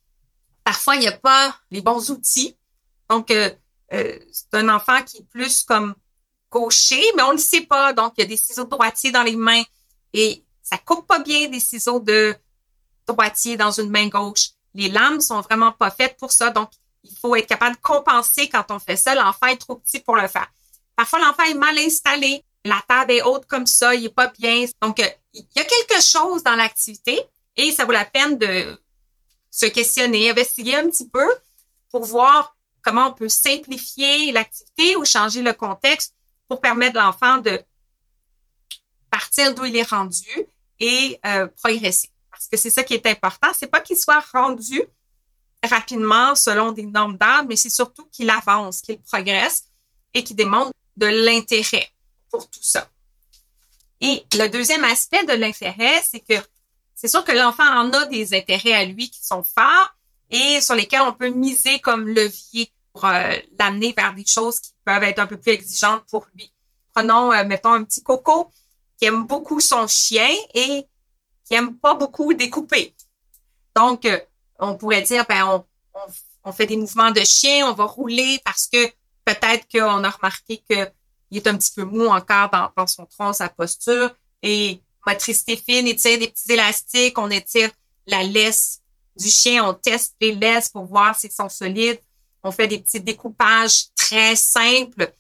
Parfois, 0.64 0.96
il 0.96 1.00
n'y 1.00 1.08
a 1.08 1.12
pas 1.12 1.56
les 1.70 1.80
bons 1.80 2.10
outils. 2.10 2.56
Donc, 3.08 3.30
euh, 3.30 3.50
euh, 3.92 4.18
c'est 4.32 4.54
un 4.54 4.68
enfant 4.68 5.02
qui 5.02 5.18
est 5.18 5.28
plus 5.30 5.62
comme 5.64 5.94
gaucher, 6.50 7.02
mais 7.16 7.22
on 7.22 7.28
ne 7.28 7.32
le 7.32 7.38
sait 7.38 7.62
pas. 7.62 7.92
Donc, 7.92 8.14
il 8.16 8.22
y 8.22 8.24
a 8.24 8.28
des 8.28 8.36
ciseaux 8.36 8.64
de 8.64 8.70
droitier 8.70 9.10
dans 9.10 9.22
les 9.22 9.36
mains 9.36 9.62
et 10.12 10.44
ça 10.62 10.78
coupe 10.78 11.06
pas 11.06 11.20
bien 11.20 11.48
des 11.48 11.60
ciseaux 11.60 12.00
de 12.00 12.34
droitier 13.06 13.56
dans 13.56 13.70
une 13.70 13.90
main 13.90 14.08
gauche. 14.08 14.50
Les 14.74 14.88
lames 14.88 15.20
sont 15.20 15.40
vraiment 15.40 15.72
pas 15.72 15.90
faites 15.90 16.16
pour 16.16 16.32
ça. 16.32 16.50
Donc, 16.50 16.70
il 17.04 17.16
faut 17.16 17.34
être 17.36 17.46
capable 17.46 17.76
de 17.76 17.80
compenser 17.80 18.48
quand 18.48 18.70
on 18.70 18.78
fait 18.78 18.96
ça. 18.96 19.14
L'enfant 19.14 19.46
est 19.46 19.56
trop 19.56 19.76
petit 19.76 20.00
pour 20.00 20.16
le 20.16 20.28
faire. 20.28 20.48
Parfois, 20.96 21.20
l'enfant 21.20 21.44
est 21.44 21.54
mal 21.54 21.76
installé. 21.78 22.44
La 22.64 22.80
table 22.86 23.12
est 23.12 23.22
haute 23.22 23.46
comme 23.46 23.66
ça. 23.66 23.94
Il 23.94 24.06
est 24.06 24.14
pas 24.14 24.28
bien. 24.28 24.66
Donc, 24.80 25.00
euh, 25.00 25.08
il 25.34 25.46
y 25.56 25.60
a 25.60 25.64
quelque 25.64 26.02
chose 26.02 26.42
dans 26.42 26.54
l'activité 26.54 27.20
et 27.56 27.72
ça 27.72 27.84
vaut 27.84 27.92
la 27.92 28.04
peine 28.04 28.38
de 28.38 28.80
se 29.50 29.66
questionner, 29.66 30.30
investiguer 30.30 30.76
un 30.76 30.88
petit 30.88 31.08
peu 31.08 31.28
pour 31.90 32.04
voir 32.04 32.56
comment 32.82 33.08
on 33.08 33.12
peut 33.12 33.28
simplifier 33.28 34.32
l'activité 34.32 34.96
ou 34.96 35.04
changer 35.04 35.42
le 35.42 35.52
contexte 35.52 36.14
pour 36.48 36.60
permettre 36.60 36.98
à 36.98 37.04
l'enfant 37.04 37.38
de 37.38 37.62
partir 39.10 39.54
d'où 39.54 39.64
il 39.64 39.76
est 39.76 39.88
rendu 39.88 40.46
et 40.80 41.18
euh, 41.26 41.46
progresser. 41.62 42.10
Parce 42.30 42.48
que 42.48 42.56
c'est 42.56 42.70
ça 42.70 42.82
qui 42.82 42.94
est 42.94 43.06
important. 43.06 43.48
C'est 43.54 43.68
pas 43.68 43.80
qu'il 43.80 43.96
soit 43.96 44.24
rendu, 44.32 44.82
rapidement 45.66 46.34
selon 46.34 46.72
des 46.72 46.86
normes 46.86 47.16
d'âge, 47.16 47.44
mais 47.48 47.56
c'est 47.56 47.70
surtout 47.70 48.06
qu'il 48.10 48.30
avance, 48.30 48.80
qu'il 48.80 49.00
progresse 49.00 49.64
et 50.14 50.24
qu'il 50.24 50.36
démontre 50.36 50.72
de 50.96 51.06
l'intérêt 51.06 51.88
pour 52.30 52.48
tout 52.48 52.62
ça. 52.62 52.88
Et 54.00 54.24
le 54.34 54.48
deuxième 54.48 54.84
aspect 54.84 55.24
de 55.24 55.34
l'intérêt, 55.34 56.02
c'est 56.08 56.20
que 56.20 56.34
c'est 56.94 57.08
sûr 57.08 57.24
que 57.24 57.32
l'enfant 57.32 57.66
en 57.66 57.90
a 57.92 58.06
des 58.06 58.34
intérêts 58.34 58.72
à 58.72 58.84
lui 58.84 59.10
qui 59.10 59.24
sont 59.24 59.44
forts 59.44 59.94
et 60.30 60.60
sur 60.60 60.74
lesquels 60.74 61.02
on 61.02 61.12
peut 61.12 61.28
miser 61.28 61.78
comme 61.80 62.08
levier 62.08 62.72
pour 62.92 63.04
euh, 63.04 63.34
l'amener 63.58 63.92
vers 63.96 64.14
des 64.14 64.26
choses 64.26 64.60
qui 64.60 64.72
peuvent 64.84 65.02
être 65.02 65.18
un 65.18 65.26
peu 65.26 65.36
plus 65.36 65.52
exigeantes 65.52 66.04
pour 66.10 66.26
lui. 66.34 66.52
Prenons, 66.94 67.32
euh, 67.32 67.44
mettons, 67.44 67.72
un 67.72 67.84
petit 67.84 68.02
coco 68.02 68.50
qui 68.98 69.06
aime 69.06 69.24
beaucoup 69.24 69.60
son 69.60 69.86
chien 69.86 70.28
et 70.54 70.86
qui 71.44 71.54
aime 71.54 71.76
pas 71.76 71.94
beaucoup 71.94 72.34
découper. 72.34 72.94
Donc, 73.74 74.04
euh, 74.04 74.18
on 74.62 74.76
pourrait 74.76 75.02
dire, 75.02 75.24
ben, 75.28 75.44
on, 75.46 75.64
on, 76.44 76.52
fait 76.52 76.66
des 76.66 76.76
mouvements 76.76 77.10
de 77.10 77.20
chien, 77.20 77.66
on 77.68 77.74
va 77.74 77.84
rouler 77.84 78.38
parce 78.44 78.68
que 78.68 78.86
peut-être 79.24 79.66
qu'on 79.70 80.04
a 80.04 80.10
remarqué 80.10 80.58
qu'il 80.58 80.88
est 81.32 81.46
un 81.46 81.56
petit 81.56 81.72
peu 81.74 81.84
mou 81.84 82.06
encore 82.06 82.48
dans, 82.50 82.70
dans 82.76 82.86
son 82.86 83.06
tronc, 83.06 83.32
sa 83.34 83.48
posture. 83.48 84.14
Et 84.42 84.80
motricité 85.06 85.56
fine, 85.56 85.86
étire 85.88 86.18
des 86.18 86.28
petits 86.28 86.52
élastiques, 86.52 87.18
on 87.18 87.30
étire 87.30 87.70
la 88.06 88.22
laisse 88.22 88.80
du 89.16 89.28
chien, 89.28 89.64
on 89.64 89.74
teste 89.74 90.14
les 90.20 90.34
laisses 90.34 90.68
pour 90.68 90.84
voir 90.84 91.18
s'ils 91.18 91.32
sont 91.32 91.48
solides. 91.48 92.00
On 92.42 92.50
fait 92.50 92.68
des 92.68 92.78
petits 92.78 93.00
découpages 93.00 93.86
très 93.96 94.34
simples. 94.36 95.12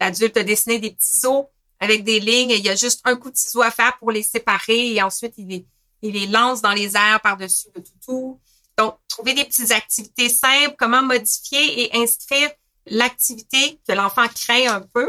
L'adulte 0.00 0.36
a 0.36 0.42
dessiné 0.42 0.78
des 0.78 0.92
petits 0.92 1.26
os 1.26 1.46
avec 1.78 2.04
des 2.04 2.20
lignes 2.20 2.50
et 2.50 2.56
il 2.56 2.64
y 2.64 2.70
a 2.70 2.76
juste 2.76 3.00
un 3.04 3.16
coup 3.16 3.30
de 3.30 3.36
ciseau 3.36 3.62
à 3.62 3.70
faire 3.70 3.96
pour 3.98 4.10
les 4.12 4.22
séparer 4.22 4.94
et 4.94 5.02
ensuite 5.02 5.34
il 5.36 5.48
les, 5.48 5.66
il 6.02 6.12
les 6.12 6.26
lance 6.26 6.62
dans 6.62 6.72
les 6.72 6.96
airs 6.96 7.20
par-dessus 7.22 7.68
le 7.74 7.82
toutou. 7.82 8.38
Donc, 8.80 8.96
trouver 9.08 9.34
des 9.34 9.44
petites 9.44 9.72
activités 9.72 10.30
simples, 10.30 10.74
comment 10.78 11.02
modifier 11.02 11.82
et 11.82 12.02
inscrire 12.02 12.50
l'activité 12.86 13.78
que 13.86 13.92
l'enfant 13.92 14.26
crée 14.28 14.68
un 14.68 14.80
peu 14.80 15.06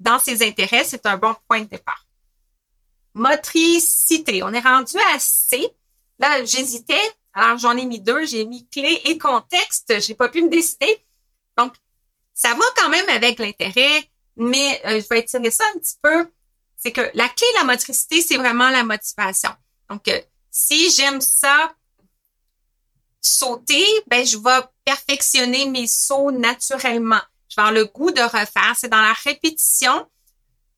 dans 0.00 0.18
ses 0.18 0.44
intérêts, 0.44 0.82
c'est 0.82 1.06
un 1.06 1.16
bon 1.18 1.32
point 1.46 1.60
de 1.60 1.66
départ. 1.66 2.04
Motricité, 3.14 4.42
on 4.42 4.52
est 4.52 4.58
rendu 4.58 4.96
à 5.14 5.20
C. 5.20 5.70
Là, 6.18 6.44
j'hésitais. 6.44 7.00
Alors, 7.32 7.58
j'en 7.58 7.76
ai 7.76 7.84
mis 7.84 8.00
deux. 8.00 8.26
J'ai 8.26 8.44
mis 8.44 8.68
clé 8.68 9.00
et 9.04 9.16
contexte. 9.18 10.00
J'ai 10.00 10.16
pas 10.16 10.28
pu 10.28 10.42
me 10.42 10.48
décider. 10.48 11.06
Donc, 11.56 11.74
ça 12.34 12.52
va 12.54 12.64
quand 12.76 12.88
même 12.88 13.08
avec 13.08 13.38
l'intérêt, 13.38 14.02
mais 14.34 14.82
euh, 14.84 15.00
je 15.00 15.06
vais 15.08 15.20
étirer 15.20 15.52
ça 15.52 15.62
un 15.76 15.78
petit 15.78 15.96
peu. 16.02 16.28
C'est 16.76 16.90
que 16.90 17.08
la 17.14 17.28
clé 17.28 17.46
de 17.52 17.58
la 17.58 17.64
motricité, 17.72 18.20
c'est 18.20 18.36
vraiment 18.36 18.68
la 18.70 18.82
motivation. 18.82 19.50
Donc, 19.88 20.08
euh, 20.08 20.20
si 20.50 20.90
j'aime 20.90 21.20
ça, 21.20 21.72
sauter, 23.22 23.86
ben, 24.08 24.26
je 24.26 24.36
vais 24.36 24.66
perfectionner 24.84 25.66
mes 25.66 25.86
sauts 25.86 26.32
naturellement. 26.32 27.20
Je 27.48 27.56
vais 27.56 27.62
avoir 27.62 27.72
le 27.72 27.86
goût 27.86 28.10
de 28.10 28.20
refaire. 28.20 28.74
C'est 28.76 28.88
dans 28.88 29.00
la 29.00 29.12
répétition 29.12 30.06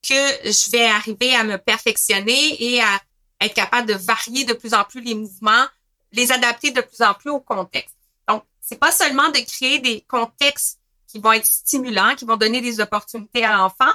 que 0.03 0.15
je 0.51 0.71
vais 0.71 0.85
arriver 0.85 1.35
à 1.35 1.43
me 1.43 1.57
perfectionner 1.57 2.63
et 2.63 2.83
à 2.83 3.01
être 3.41 3.55
capable 3.55 3.89
de 3.89 3.95
varier 3.95 4.45
de 4.45 4.53
plus 4.53 4.75
en 4.75 4.85
plus 4.85 5.01
les 5.01 5.15
mouvements, 5.15 5.67
les 6.13 6.31
adapter 6.31 6.71
de 6.71 6.83
plus 6.83 7.03
en 7.03 7.15
plus 7.15 7.31
au 7.31 7.41
contexte. 7.41 7.97
Donc, 8.29 8.45
c'est 8.61 8.79
pas 8.79 8.93
seulement 8.93 9.29
de 9.31 9.39
créer 9.41 9.79
des 9.79 10.03
contextes 10.03 10.79
qui 11.09 11.19
vont 11.19 11.33
être 11.33 11.47
stimulants, 11.47 12.15
qui 12.17 12.25
vont 12.25 12.37
donner 12.37 12.61
des 12.61 12.81
opportunités 12.81 13.45
à 13.45 13.57
l'enfant, 13.57 13.93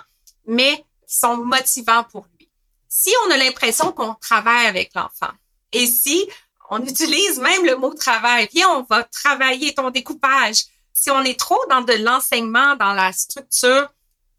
mais 0.48 0.78
qui 1.08 1.18
sont 1.18 1.38
motivants 1.38 2.04
pour 2.06 2.26
lui. 2.38 2.50
Si 2.88 3.14
on 3.28 3.32
a 3.32 3.38
l'impression 3.38 3.92
qu'on 3.92 4.16
travaille 4.16 4.66
avec 4.66 4.92
l'enfant 4.96 5.32
et 5.72 5.86
si 5.86 6.28
on 6.70 6.84
utilise 6.84 7.40
même 7.40 7.66
le 7.66 7.76
mot 7.76 7.94
travail, 7.94 8.48
viens, 8.54 8.70
on 8.70 8.84
va 8.84 9.04
travailler 9.04 9.74
ton 9.74 9.90
découpage. 9.90 10.66
Si 10.94 11.10
on 11.10 11.24
est 11.24 11.40
trop 11.40 11.60
dans 11.70 11.82
de 11.82 11.94
l'enseignement, 11.94 12.76
dans 12.76 12.94
la 12.94 13.12
structure, 13.12 13.92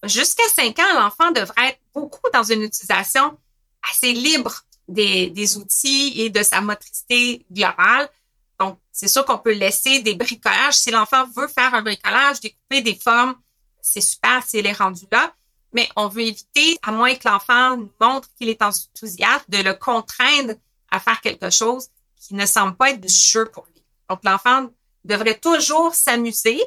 jusqu'à 0.05 0.49
5 0.55 0.79
ans, 0.79 1.01
l'enfant 1.01 1.31
devrait 1.33 1.71
être 1.71 1.81
beaucoup 1.93 2.29
dans 2.33 2.45
une 2.45 2.63
utilisation 2.63 3.37
assez 3.91 4.13
libre 4.13 4.63
des, 4.87 5.57
outils 5.57 6.21
et 6.21 6.31
de 6.31 6.43
sa 6.43 6.61
motricité 6.61 7.45
globale. 7.51 8.09
Donc, 8.59 8.79
c'est 8.93 9.09
sûr 9.09 9.25
qu'on 9.25 9.39
peut 9.39 9.53
laisser 9.53 10.01
des 10.01 10.15
bricolages. 10.15 10.75
Si 10.75 10.91
l'enfant 10.91 11.27
veut 11.35 11.49
faire 11.49 11.75
un 11.75 11.83
bricolage, 11.83 12.41
découper 12.41 12.83
des 12.83 12.95
formes, 12.95 13.35
c'est 13.81 14.01
super 14.01 14.45
s'il 14.47 14.67
est 14.67 14.73
rendu 14.73 15.07
là. 15.11 15.33
Mais 15.73 15.89
on 15.97 16.09
veut 16.09 16.23
éviter, 16.23 16.79
à 16.83 16.93
moins 16.93 17.15
que 17.15 17.29
l'enfant 17.29 17.79
montre 18.01 18.29
qu'il 18.37 18.49
est 18.49 18.61
enthousiaste, 18.61 19.49
de 19.49 19.59
le 19.59 19.75
contraindre 19.75 20.55
à 20.91 21.01
faire 21.01 21.21
quelque 21.21 21.51
chose 21.51 21.89
qui 22.21 22.35
ne 22.35 22.47
semble 22.47 22.77
pas 22.77 22.91
être 22.91 23.01
du 23.01 23.13
jeu 23.13 23.47
pour 23.47 23.67
lui. 23.67 23.83
Donc, 24.09 24.21
l'enfant 24.25 24.69
devrait 25.05 25.39
toujours 25.39 25.95
s'amuser, 25.95 26.63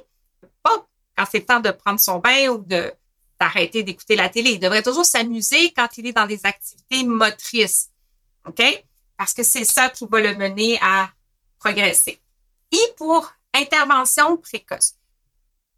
pas 0.63 0.87
quand 1.15 1.25
c'est 1.31 1.39
le 1.39 1.45
temps 1.45 1.59
de 1.59 1.71
prendre 1.71 1.99
son 1.99 2.19
bain 2.19 2.49
ou 2.49 2.57
de 2.57 2.91
d'arrêter 3.39 3.83
d'écouter 3.83 4.15
la 4.15 4.29
télé. 4.29 4.51
Il 4.51 4.59
devrait 4.59 4.83
toujours 4.83 5.05
s'amuser 5.05 5.73
quand 5.73 5.97
il 5.97 6.07
est 6.07 6.13
dans 6.13 6.25
des 6.25 6.45
activités 6.45 7.03
motrices. 7.03 7.89
OK? 8.47 8.61
Parce 9.17 9.33
que 9.33 9.43
c'est 9.43 9.65
ça 9.65 9.89
qui 9.89 10.05
va 10.09 10.21
le 10.21 10.35
mener 10.35 10.79
à 10.81 11.09
progresser. 11.59 12.21
Et 12.71 12.93
pour 12.97 13.31
intervention 13.53 14.37
précoce. 14.37 14.95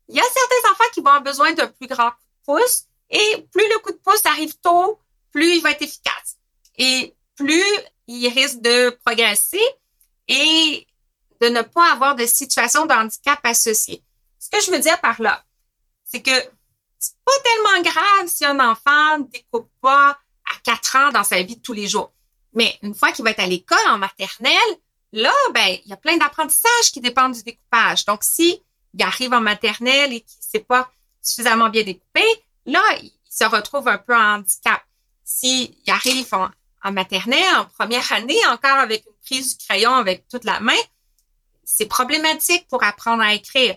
Il 0.07 0.15
y 0.15 0.19
a 0.19 0.23
certains 0.23 0.71
enfants 0.71 0.89
qui 0.93 1.01
vont 1.01 1.07
avoir 1.07 1.23
besoin 1.23 1.53
d'un 1.53 1.67
plus 1.67 1.87
grand 1.87 2.11
coup 2.11 2.57
de 2.57 2.59
pouce 2.59 2.85
et 3.09 3.47
plus 3.51 3.67
le 3.69 3.79
coup 3.79 3.91
de 3.91 3.97
pouce 3.97 4.25
arrive 4.25 4.55
tôt, 4.59 4.99
plus 5.31 5.57
il 5.57 5.61
va 5.61 5.71
être 5.71 5.81
efficace. 5.81 6.37
Et 6.77 7.15
plus 7.35 7.63
il 8.07 8.27
risque 8.29 8.61
de 8.61 8.89
progresser 9.05 9.61
et 10.27 10.87
de 11.41 11.47
ne 11.47 11.61
pas 11.61 11.91
avoir 11.91 12.15
de 12.15 12.25
situation 12.25 12.85
de 12.85 12.93
handicap 12.93 13.39
associée. 13.43 14.03
Ce 14.39 14.49
que 14.49 14.63
je 14.63 14.71
veux 14.71 14.79
dire 14.79 14.99
par 15.01 15.21
là, 15.21 15.43
c'est 16.03 16.21
que 16.21 16.31
c'est 16.99 17.15
pas 17.23 17.31
tellement 17.43 17.81
grave 17.83 18.27
si 18.27 18.45
un 18.45 18.59
enfant 18.59 19.19
ne 19.19 19.23
découpe 19.25 19.69
pas 19.81 20.17
à 20.45 20.55
quatre 20.63 20.95
ans 20.95 21.11
dans 21.11 21.23
sa 21.23 21.41
vie 21.41 21.55
de 21.55 21.61
tous 21.61 21.73
les 21.73 21.87
jours. 21.87 22.11
Mais 22.53 22.77
une 22.81 22.95
fois 22.95 23.11
qu'il 23.11 23.23
va 23.23 23.31
être 23.31 23.41
à 23.41 23.47
l'école, 23.47 23.77
en 23.87 23.97
maternelle, 23.97 24.77
là, 25.11 25.33
ben, 25.53 25.77
il 25.83 25.89
y 25.89 25.93
a 25.93 25.97
plein 25.97 26.17
d'apprentissages 26.17 26.91
qui 26.91 27.01
dépendent 27.01 27.33
du 27.33 27.43
découpage. 27.43 28.05
Donc, 28.05 28.23
si 28.23 28.61
il 28.93 29.03
arrive 29.03 29.33
en 29.33 29.41
maternelle 29.41 30.13
et 30.13 30.21
qu'il 30.21 30.39
ne 30.39 30.51
sait 30.51 30.63
pas 30.63 30.89
suffisamment 31.21 31.69
bien 31.69 31.83
découper, 31.83 32.25
là, 32.65 32.81
il 33.01 33.11
se 33.29 33.43
retrouve 33.43 33.87
un 33.87 33.97
peu 33.97 34.15
en 34.15 34.35
handicap. 34.35 34.81
S'il 35.23 35.75
arrive 35.87 36.33
en, 36.33 36.49
en 36.85 36.91
maternelle, 36.91 37.55
en 37.57 37.65
première 37.65 38.09
année, 38.13 38.39
encore 38.47 38.77
avec 38.77 39.03
une 39.07 39.13
prise 39.25 39.57
du 39.57 39.65
crayon 39.65 39.91
avec 39.95 40.27
toute 40.27 40.43
la 40.43 40.59
main, 40.59 40.77
c'est 41.63 41.87
problématique 41.87 42.67
pour 42.69 42.83
apprendre 42.83 43.23
à 43.23 43.33
écrire. 43.33 43.75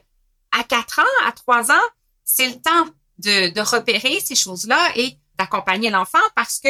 À 0.52 0.62
quatre 0.62 0.98
ans, 1.00 1.26
à 1.26 1.32
trois 1.32 1.72
ans, 1.72 1.86
c'est 2.22 2.48
le 2.48 2.60
temps 2.60 2.92
de, 3.18 3.60
repérer 3.60 4.20
ces 4.20 4.34
choses-là 4.34 4.92
et 4.94 5.16
d'accompagner 5.38 5.88
l'enfant 5.88 6.18
parce 6.36 6.60
que 6.60 6.68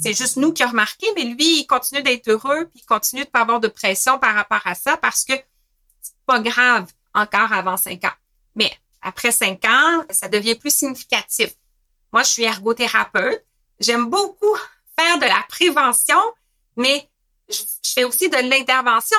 c'est 0.00 0.16
juste 0.16 0.36
nous 0.36 0.52
qui 0.52 0.62
a 0.62 0.68
remarqué, 0.68 1.06
mais 1.16 1.24
lui, 1.24 1.60
il 1.60 1.66
continue 1.66 2.02
d'être 2.02 2.28
heureux, 2.28 2.66
puis 2.66 2.80
il 2.82 2.86
continue 2.86 3.24
de 3.24 3.28
pas 3.28 3.40
avoir 3.40 3.58
de 3.58 3.66
pression 3.66 4.20
par 4.20 4.36
rapport 4.36 4.64
à 4.64 4.76
ça 4.76 4.96
parce 4.96 5.24
que 5.24 5.32
c'est 6.00 6.14
pas 6.26 6.38
grave 6.38 6.86
encore 7.12 7.52
avant 7.52 7.76
cinq 7.76 8.04
ans. 8.04 8.16
Mais 8.54 8.72
après 9.02 9.32
cinq 9.32 9.64
ans, 9.64 10.04
ça 10.10 10.28
devient 10.28 10.54
plus 10.54 10.72
significatif. 10.72 11.50
Moi, 12.12 12.22
je 12.22 12.28
suis 12.30 12.44
ergothérapeute. 12.44 13.44
J'aime 13.80 14.08
beaucoup 14.08 14.56
de 15.18 15.26
la 15.26 15.44
prévention, 15.48 16.20
mais 16.76 17.08
je, 17.48 17.62
fais 17.94 18.04
aussi 18.04 18.28
de 18.28 18.36
l'intervention. 18.36 19.18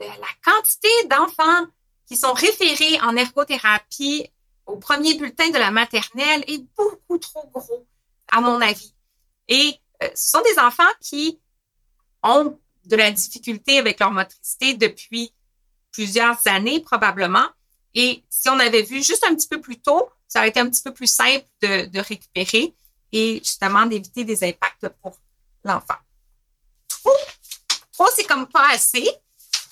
La 0.00 0.34
quantité 0.44 0.88
d'enfants 1.08 1.66
qui 2.06 2.16
sont 2.16 2.32
référés 2.32 3.00
en 3.02 3.16
ergothérapie 3.16 4.28
au 4.66 4.76
premier 4.76 5.14
bulletin 5.14 5.50
de 5.50 5.58
la 5.58 5.70
maternelle 5.70 6.44
est 6.46 6.64
beaucoup 6.76 7.18
trop 7.18 7.48
gros, 7.52 7.86
à 8.30 8.40
mon 8.40 8.60
avis. 8.60 8.94
Et 9.48 9.74
euh, 10.02 10.08
ce 10.14 10.30
sont 10.30 10.42
des 10.42 10.58
enfants 10.58 10.92
qui 11.00 11.40
ont 12.22 12.58
de 12.84 12.96
la 12.96 13.10
difficulté 13.10 13.78
avec 13.78 14.00
leur 14.00 14.10
motricité 14.10 14.74
depuis 14.74 15.32
plusieurs 15.92 16.38
années 16.46 16.80
probablement. 16.80 17.46
Et 17.94 18.22
si 18.28 18.48
on 18.48 18.58
avait 18.58 18.82
vu 18.82 19.02
juste 19.02 19.24
un 19.24 19.34
petit 19.34 19.48
peu 19.48 19.60
plus 19.60 19.80
tôt, 19.80 20.08
ça 20.28 20.40
aurait 20.40 20.50
été 20.50 20.60
un 20.60 20.68
petit 20.68 20.82
peu 20.82 20.92
plus 20.92 21.10
simple 21.10 21.46
de 21.62 21.98
récupérer 21.98 22.74
et 23.12 23.38
justement 23.38 23.86
d'éviter 23.86 24.24
des 24.24 24.44
impacts 24.44 24.88
pour 25.02 25.16
l'enfant. 25.64 25.96
Trop, 26.88 27.16
trop 27.92 28.08
c'est 28.14 28.24
comme 28.24 28.46
pas 28.46 28.70
assez. 28.70 29.08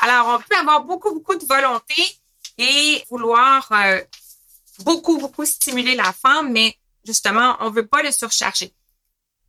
Alors, 0.00 0.26
on 0.28 0.38
peut 0.38 0.56
avoir 0.56 0.84
beaucoup, 0.84 1.12
beaucoup 1.12 1.36
de 1.36 1.44
volonté 1.44 1.94
et 2.56 3.04
vouloir 3.10 3.66
euh, 3.72 4.00
beaucoup, 4.80 5.18
beaucoup 5.18 5.44
stimuler 5.44 5.94
l'enfant, 5.96 6.42
mais 6.42 6.76
justement, 7.04 7.56
on 7.60 7.70
veut 7.70 7.86
pas 7.86 8.02
le 8.02 8.12
surcharger. 8.12 8.72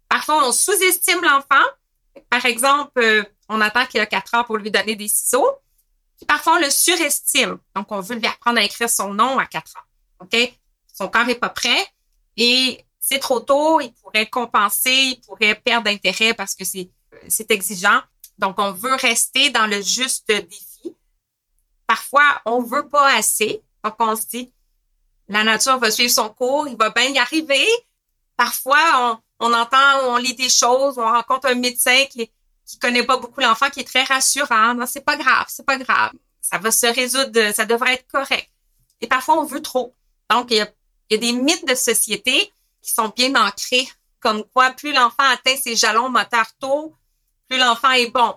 Parfois, 0.08 0.48
on 0.48 0.52
sous-estime 0.52 1.22
l'enfant. 1.22 1.66
Par 2.30 2.46
exemple, 2.46 3.00
euh, 3.00 3.24
on 3.48 3.62
attend 3.62 3.86
qu'il 3.86 4.00
a 4.00 4.06
quatre 4.06 4.34
ans 4.34 4.44
pour 4.44 4.58
lui 4.58 4.72
donner 4.72 4.96
des 4.96 5.08
ciseaux. 5.08 5.50
Puis 6.18 6.26
parfois, 6.26 6.56
on 6.56 6.60
le 6.60 6.70
surestime. 6.70 7.60
Donc, 7.76 7.92
on 7.92 8.00
veut 8.00 8.16
lui 8.16 8.28
apprendre 8.28 8.60
à 8.60 8.64
écrire 8.64 8.90
son 8.90 9.14
nom 9.14 9.38
à 9.38 9.46
quatre 9.46 9.78
ans. 9.78 10.24
OK? 10.26 10.36
Son 10.92 11.08
corps 11.08 11.30
est 11.30 11.36
pas 11.36 11.50
prêt 11.50 11.88
et 12.36 12.84
c'est 13.10 13.20
trop 13.20 13.40
tôt. 13.40 13.82
Il 13.82 13.94
pourrait 13.94 14.28
compenser, 14.28 14.92
il 14.92 15.22
pourrait 15.22 15.56
perdre 15.56 15.86
d'intérêt 15.86 16.34
parce 16.34 16.56
que 16.56 16.64
c'est, 16.64 16.90
c'est 17.28 17.50
exigeant. 17.52 18.02
Donc, 18.38 18.60
on 18.60 18.72
veut 18.72 18.96
rester 18.96 19.50
dans 19.50 19.68
le 19.68 19.82
juste 19.82 20.28
défi. 20.28 20.96
parfois, 21.88 22.42
on 22.46 22.62
veut 22.62 22.88
pas 22.88 23.16
assez. 23.16 23.62
Donc, 23.84 23.96
on 24.00 24.16
se 24.16 24.28
dit, 24.28 24.54
la 25.28 25.44
nature 25.44 25.78
va 25.80 25.92
suivre 25.92 26.12
son 26.12 26.30
cours, 26.30 26.68
il 26.68 26.78
va 26.78 26.90
bien 26.92 27.06
y 27.06 27.18
arriver. 27.18 27.68
Parfois, 28.38 29.20
on, 29.40 29.48
on 29.48 29.54
entend, 29.54 30.00
on 30.04 30.18
lit 30.18 30.36
des 30.36 30.50
choses, 30.50 30.98
on 30.98 31.12
rencontre 31.12 31.48
un 31.48 31.56
médecin 31.56 32.06
qui, 32.06 32.32
qui 32.66 32.80
connaît 32.80 33.04
pas 33.04 33.18
beaucoup 33.18 33.42
l'enfant, 33.42 33.70
qui 33.70 33.82
est 33.82 33.88
très 33.88 34.04
rassurant. 34.04 34.76
Non, 34.76 34.86
c'est 34.86 35.04
pas 35.04 35.18
grave, 35.18 35.46
c'est 35.50 35.66
pas 35.66 35.78
grave. 35.78 36.12
Ça 36.42 36.58
va 36.58 36.72
se 36.72 36.86
résoudre, 36.86 37.54
ça 37.54 37.66
devrait 37.66 37.96
être 37.96 38.08
correct. 38.08 38.50
Et 39.02 39.08
parfois, 39.08 39.40
on 39.40 39.46
veut 39.46 39.62
trop. 39.62 39.96
Donc, 40.30 40.52
il 40.52 40.58
y 40.58 40.62
a, 40.62 40.72
il 41.10 41.16
y 41.16 41.18
a 41.18 41.20
des 41.20 41.34
mythes 41.34 41.68
de 41.68 41.76
société 41.76 42.52
qui 42.82 42.94
sont 42.94 43.10
bien 43.16 43.36
ancrés, 43.36 43.88
comme 44.20 44.44
quoi 44.54 44.72
plus 44.72 44.94
l'enfant 44.94 45.24
atteint 45.32 45.56
ses 45.56 45.76
jalons 45.76 46.10
moteurs 46.10 46.52
tôt, 46.60 46.96
plus 47.48 47.58
l'enfant 47.58 47.92
est 47.92 48.12
bon. 48.12 48.36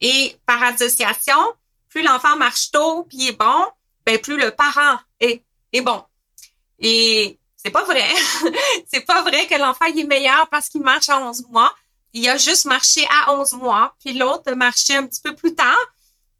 Et 0.00 0.36
par 0.46 0.62
association, 0.62 1.38
plus 1.88 2.02
l'enfant 2.02 2.36
marche 2.36 2.70
tôt 2.70 3.04
puis 3.04 3.28
est 3.28 3.38
bon, 3.38 3.66
ben 4.04 4.18
plus 4.18 4.36
le 4.36 4.50
parent 4.50 4.98
est, 5.20 5.42
est 5.72 5.80
bon. 5.80 6.04
Et 6.78 7.38
c'est 7.56 7.70
pas 7.70 7.84
vrai. 7.84 8.08
c'est 8.86 9.00
pas 9.00 9.22
vrai 9.22 9.46
que 9.46 9.54
l'enfant 9.56 9.86
est 9.86 10.04
meilleur 10.04 10.48
parce 10.48 10.68
qu'il 10.68 10.82
marche 10.82 11.08
à 11.08 11.20
11 11.20 11.48
mois. 11.48 11.74
Il 12.12 12.28
a 12.28 12.36
juste 12.36 12.64
marché 12.64 13.06
à 13.10 13.34
11 13.34 13.54
mois, 13.54 13.94
puis 14.00 14.14
l'autre 14.14 14.50
a 14.52 14.54
marché 14.54 14.96
un 14.96 15.06
petit 15.06 15.20
peu 15.20 15.34
plus 15.34 15.54
tard. 15.54 15.76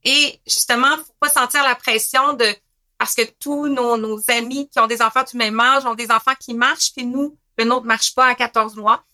Et 0.04 0.40
justement, 0.46 0.96
faut 0.96 1.14
pas 1.18 1.28
sentir 1.28 1.64
la 1.64 1.74
pression 1.74 2.34
de 2.34 2.46
parce 2.98 3.14
que 3.14 3.22
tous 3.38 3.68
nos, 3.68 3.96
nos 3.96 4.20
amis 4.28 4.68
qui 4.68 4.78
ont 4.80 4.86
des 4.86 5.02
enfants 5.02 5.22
du 5.22 5.36
même 5.36 5.58
âge 5.60 5.84
ont 5.86 5.94
des 5.94 6.10
enfants 6.10 6.34
qui 6.38 6.54
marchent, 6.54 6.92
puis 6.94 7.06
nous, 7.06 7.36
le 7.58 7.64
nôtre 7.64 7.86
marche 7.86 8.14
pas 8.14 8.26
à 8.26 8.34
14 8.34 8.76
mois. 8.76 9.04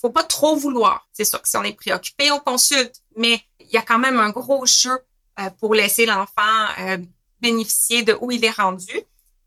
Faut 0.00 0.10
pas 0.10 0.24
trop 0.24 0.56
vouloir. 0.56 1.06
C'est 1.12 1.24
sûr 1.24 1.40
que 1.42 1.48
si 1.48 1.56
on 1.56 1.62
est 1.62 1.74
préoccupé, 1.74 2.30
on 2.30 2.40
consulte, 2.40 2.96
mais 3.16 3.42
il 3.60 3.68
y 3.70 3.76
a 3.76 3.82
quand 3.82 3.98
même 3.98 4.18
un 4.18 4.30
gros 4.30 4.64
jeu 4.66 4.98
euh, 5.38 5.50
pour 5.60 5.74
laisser 5.74 6.06
l'enfant 6.06 6.66
euh, 6.78 6.98
bénéficier 7.40 8.02
de 8.02 8.16
où 8.20 8.30
il 8.30 8.44
est 8.44 8.50
rendu 8.50 8.92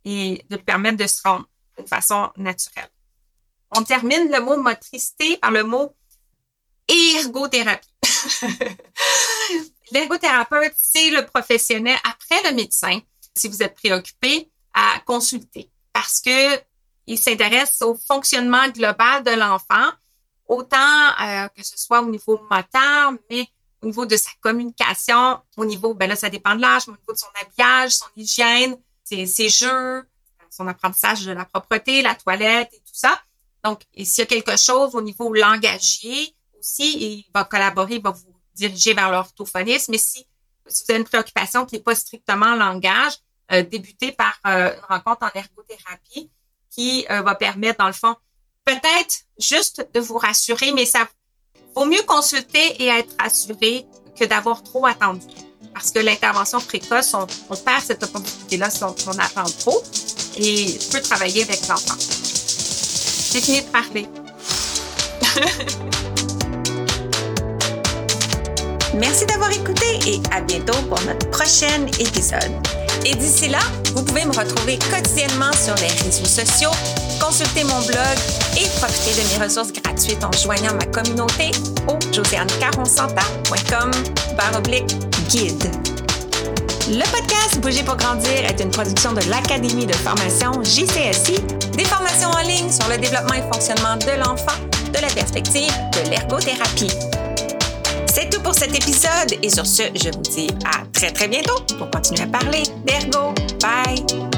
et 0.06 0.46
de 0.50 0.56
lui 0.56 0.64
permettre 0.64 0.98
de 0.98 1.08
se 1.08 1.22
rendre 1.24 1.48
d'une 1.78 1.88
façon 1.88 2.30
naturelle. 2.38 2.90
On 3.72 3.84
termine 3.84 4.32
le 4.32 4.40
mot 4.40 4.58
motricité 4.58 5.38
par 5.38 5.52
le 5.52 5.64
mot 5.64 5.96
ergothérapie. 6.88 7.90
L'ergothérapeute, 9.92 10.74
c'est 10.76 11.10
le 11.10 11.26
professionnel 11.26 11.98
après 12.04 12.50
le 12.50 12.56
médecin, 12.56 13.00
si 13.36 13.48
vous 13.48 13.62
êtes 13.64 13.76
préoccupé, 13.76 14.50
à 14.74 15.00
consulter 15.06 15.70
parce 15.94 16.20
que 16.20 16.60
il 17.06 17.20
s'intéresse 17.20 17.82
au 17.82 17.96
fonctionnement 17.96 18.68
global 18.70 19.24
de 19.24 19.32
l'enfant, 19.32 19.92
autant 20.48 21.10
euh, 21.22 21.48
que 21.50 21.64
ce 21.64 21.78
soit 21.78 22.02
au 22.02 22.10
niveau 22.10 22.40
moteur, 22.50 23.14
mais 23.30 23.48
au 23.82 23.88
niveau 23.88 24.06
de 24.06 24.16
sa 24.16 24.30
communication, 24.42 25.40
au 25.58 25.66
niveau, 25.66 25.94
ben 25.94 26.08
là, 26.08 26.16
ça 26.16 26.30
dépend 26.30 26.56
de 26.56 26.62
l'âge, 26.62 26.88
mais 26.88 26.94
au 26.94 26.98
niveau 26.98 27.14
de 27.14 27.18
son 27.18 27.28
habillage, 27.42 27.92
son 27.92 28.06
hygiène, 28.16 28.78
ses, 29.04 29.50
jeux, 29.50 30.08
son 30.50 30.68
apprentissage 30.68 31.26
de 31.26 31.34
la 31.34 31.46
propreté, 31.46 32.02
la 32.02 32.16
toilette 32.16 32.70
et 32.74 32.80
tout 32.80 32.94
ça. 32.94 33.22
Donc, 33.64 33.82
s'il 33.96 34.20
y 34.20 34.22
a 34.22 34.26
quelque 34.26 34.58
chose 34.58 34.96
au 34.96 35.02
niveau 35.02 35.34
langagier 35.34 36.34
aussi, 36.58 36.98
il 36.98 37.26
va 37.34 37.44
collaborer, 37.44 37.96
il 37.96 38.02
va 38.02 38.12
vous 38.12 38.34
diriger 38.56 38.94
vers 38.94 39.12
l'orthophoniste. 39.12 39.90
Mais 39.90 39.98
si, 39.98 40.26
si, 40.68 40.84
vous 40.84 40.92
avez 40.92 41.00
une 41.00 41.06
préoccupation 41.08 41.66
qui 41.66 41.76
n'est 41.76 41.82
pas 41.82 41.96
strictement 41.96 42.56
langage, 42.56 43.14
euh, 43.52 43.64
débutez 43.64 44.12
par 44.12 44.40
euh, 44.48 44.74
une 44.74 44.82
rencontre 44.90 45.24
en 45.24 45.32
ergothérapie 45.34 46.32
qui 46.70 47.06
euh, 47.10 47.22
va 47.22 47.36
permettre, 47.36 47.80
dans 47.80 47.88
le 47.88 47.94
fond, 47.94 48.16
peut-être 48.66 49.16
juste 49.38 49.88
de 49.94 50.00
vous 50.00 50.18
rassurer, 50.18 50.72
mais 50.72 50.86
ça 50.86 51.08
vaut 51.76 51.86
mieux 51.86 52.02
consulter 52.04 52.82
et 52.82 52.88
être 52.88 53.14
rassuré 53.20 53.86
que 54.18 54.26
d'avoir 54.26 54.64
trop 54.64 54.86
attendu. 54.86 55.28
Parce 55.74 55.92
que 55.92 56.00
l'intervention 56.00 56.62
précoce, 56.62 57.14
on, 57.14 57.28
on 57.50 57.58
perd 57.58 57.84
cette 57.84 58.04
opportunité-là 58.04 58.70
si 58.70 58.84
on, 58.84 58.96
on 59.08 59.20
attend 59.20 59.46
trop 59.60 59.84
et 60.38 60.78
peut 60.92 61.02
travailler 61.02 61.44
avec 61.44 61.68
l'enfant. 61.68 61.98
J'ai 62.00 63.42
fini 63.42 63.62
de 63.62 63.68
parler. 63.68 64.08
Merci 68.96 69.26
d'avoir 69.26 69.52
écouté 69.52 70.00
et 70.06 70.22
à 70.32 70.42
bientôt 70.42 70.78
pour 70.88 71.02
notre 71.02 71.30
prochain 71.32 71.88
épisode. 72.00 72.52
Et 73.06 73.16
d'ici 73.16 73.50
là, 73.50 73.60
vous 73.96 74.04
pouvez 74.04 74.24
me 74.26 74.32
retrouver 74.32 74.78
quotidiennement 74.78 75.52
sur 75.54 75.76
les 75.76 75.88
réseaux 76.04 76.26
sociaux, 76.26 76.72
consulter 77.20 77.64
mon 77.64 77.80
blog 77.82 78.18
et 78.58 78.68
profiter 78.80 79.22
de 79.22 79.28
mes 79.30 79.46
ressources 79.46 79.74
gratuites 79.74 80.24
en 80.24 80.32
joignant 80.32 80.74
ma 80.76 80.86
communauté 80.86 81.52
au 81.88 81.98
josianecaronsanta.com 82.14 83.92
guide. 85.30 85.72
Le 86.90 87.04
podcast 87.12 87.60
Bouger 87.62 87.84
pour 87.84 87.96
grandir 87.96 88.46
est 88.46 88.60
une 88.60 88.70
production 88.70 89.14
de 89.14 89.22
l'Académie 89.30 89.86
de 89.86 89.94
formation 89.94 90.52
JCSI, 90.64 91.40
des 91.76 91.86
formations 91.86 92.30
en 92.30 92.42
ligne 92.42 92.72
sur 92.72 92.88
le 92.90 92.98
développement 92.98 93.36
et 93.36 93.44
fonctionnement 93.52 93.96
de 93.98 94.12
l'enfant 94.20 94.60
de 94.94 95.00
la 95.00 95.08
perspective 95.08 95.72
de 95.94 96.10
l'ergothérapie. 96.10 96.92
C'est 98.14 98.30
tout 98.30 98.42
pour 98.42 98.54
cet 98.54 98.76
épisode 98.76 99.40
et 99.42 99.50
sur 99.50 99.66
ce, 99.66 99.82
je 99.96 100.12
vous 100.12 100.22
dis 100.22 100.48
à 100.66 100.86
très 100.94 101.10
très 101.10 101.28
bientôt 101.28 101.60
pour 101.80 101.90
continuer 101.90 102.22
à 102.22 102.28
parler 102.28 102.62
d'ergo. 102.86 103.34
Bye! 103.60 104.33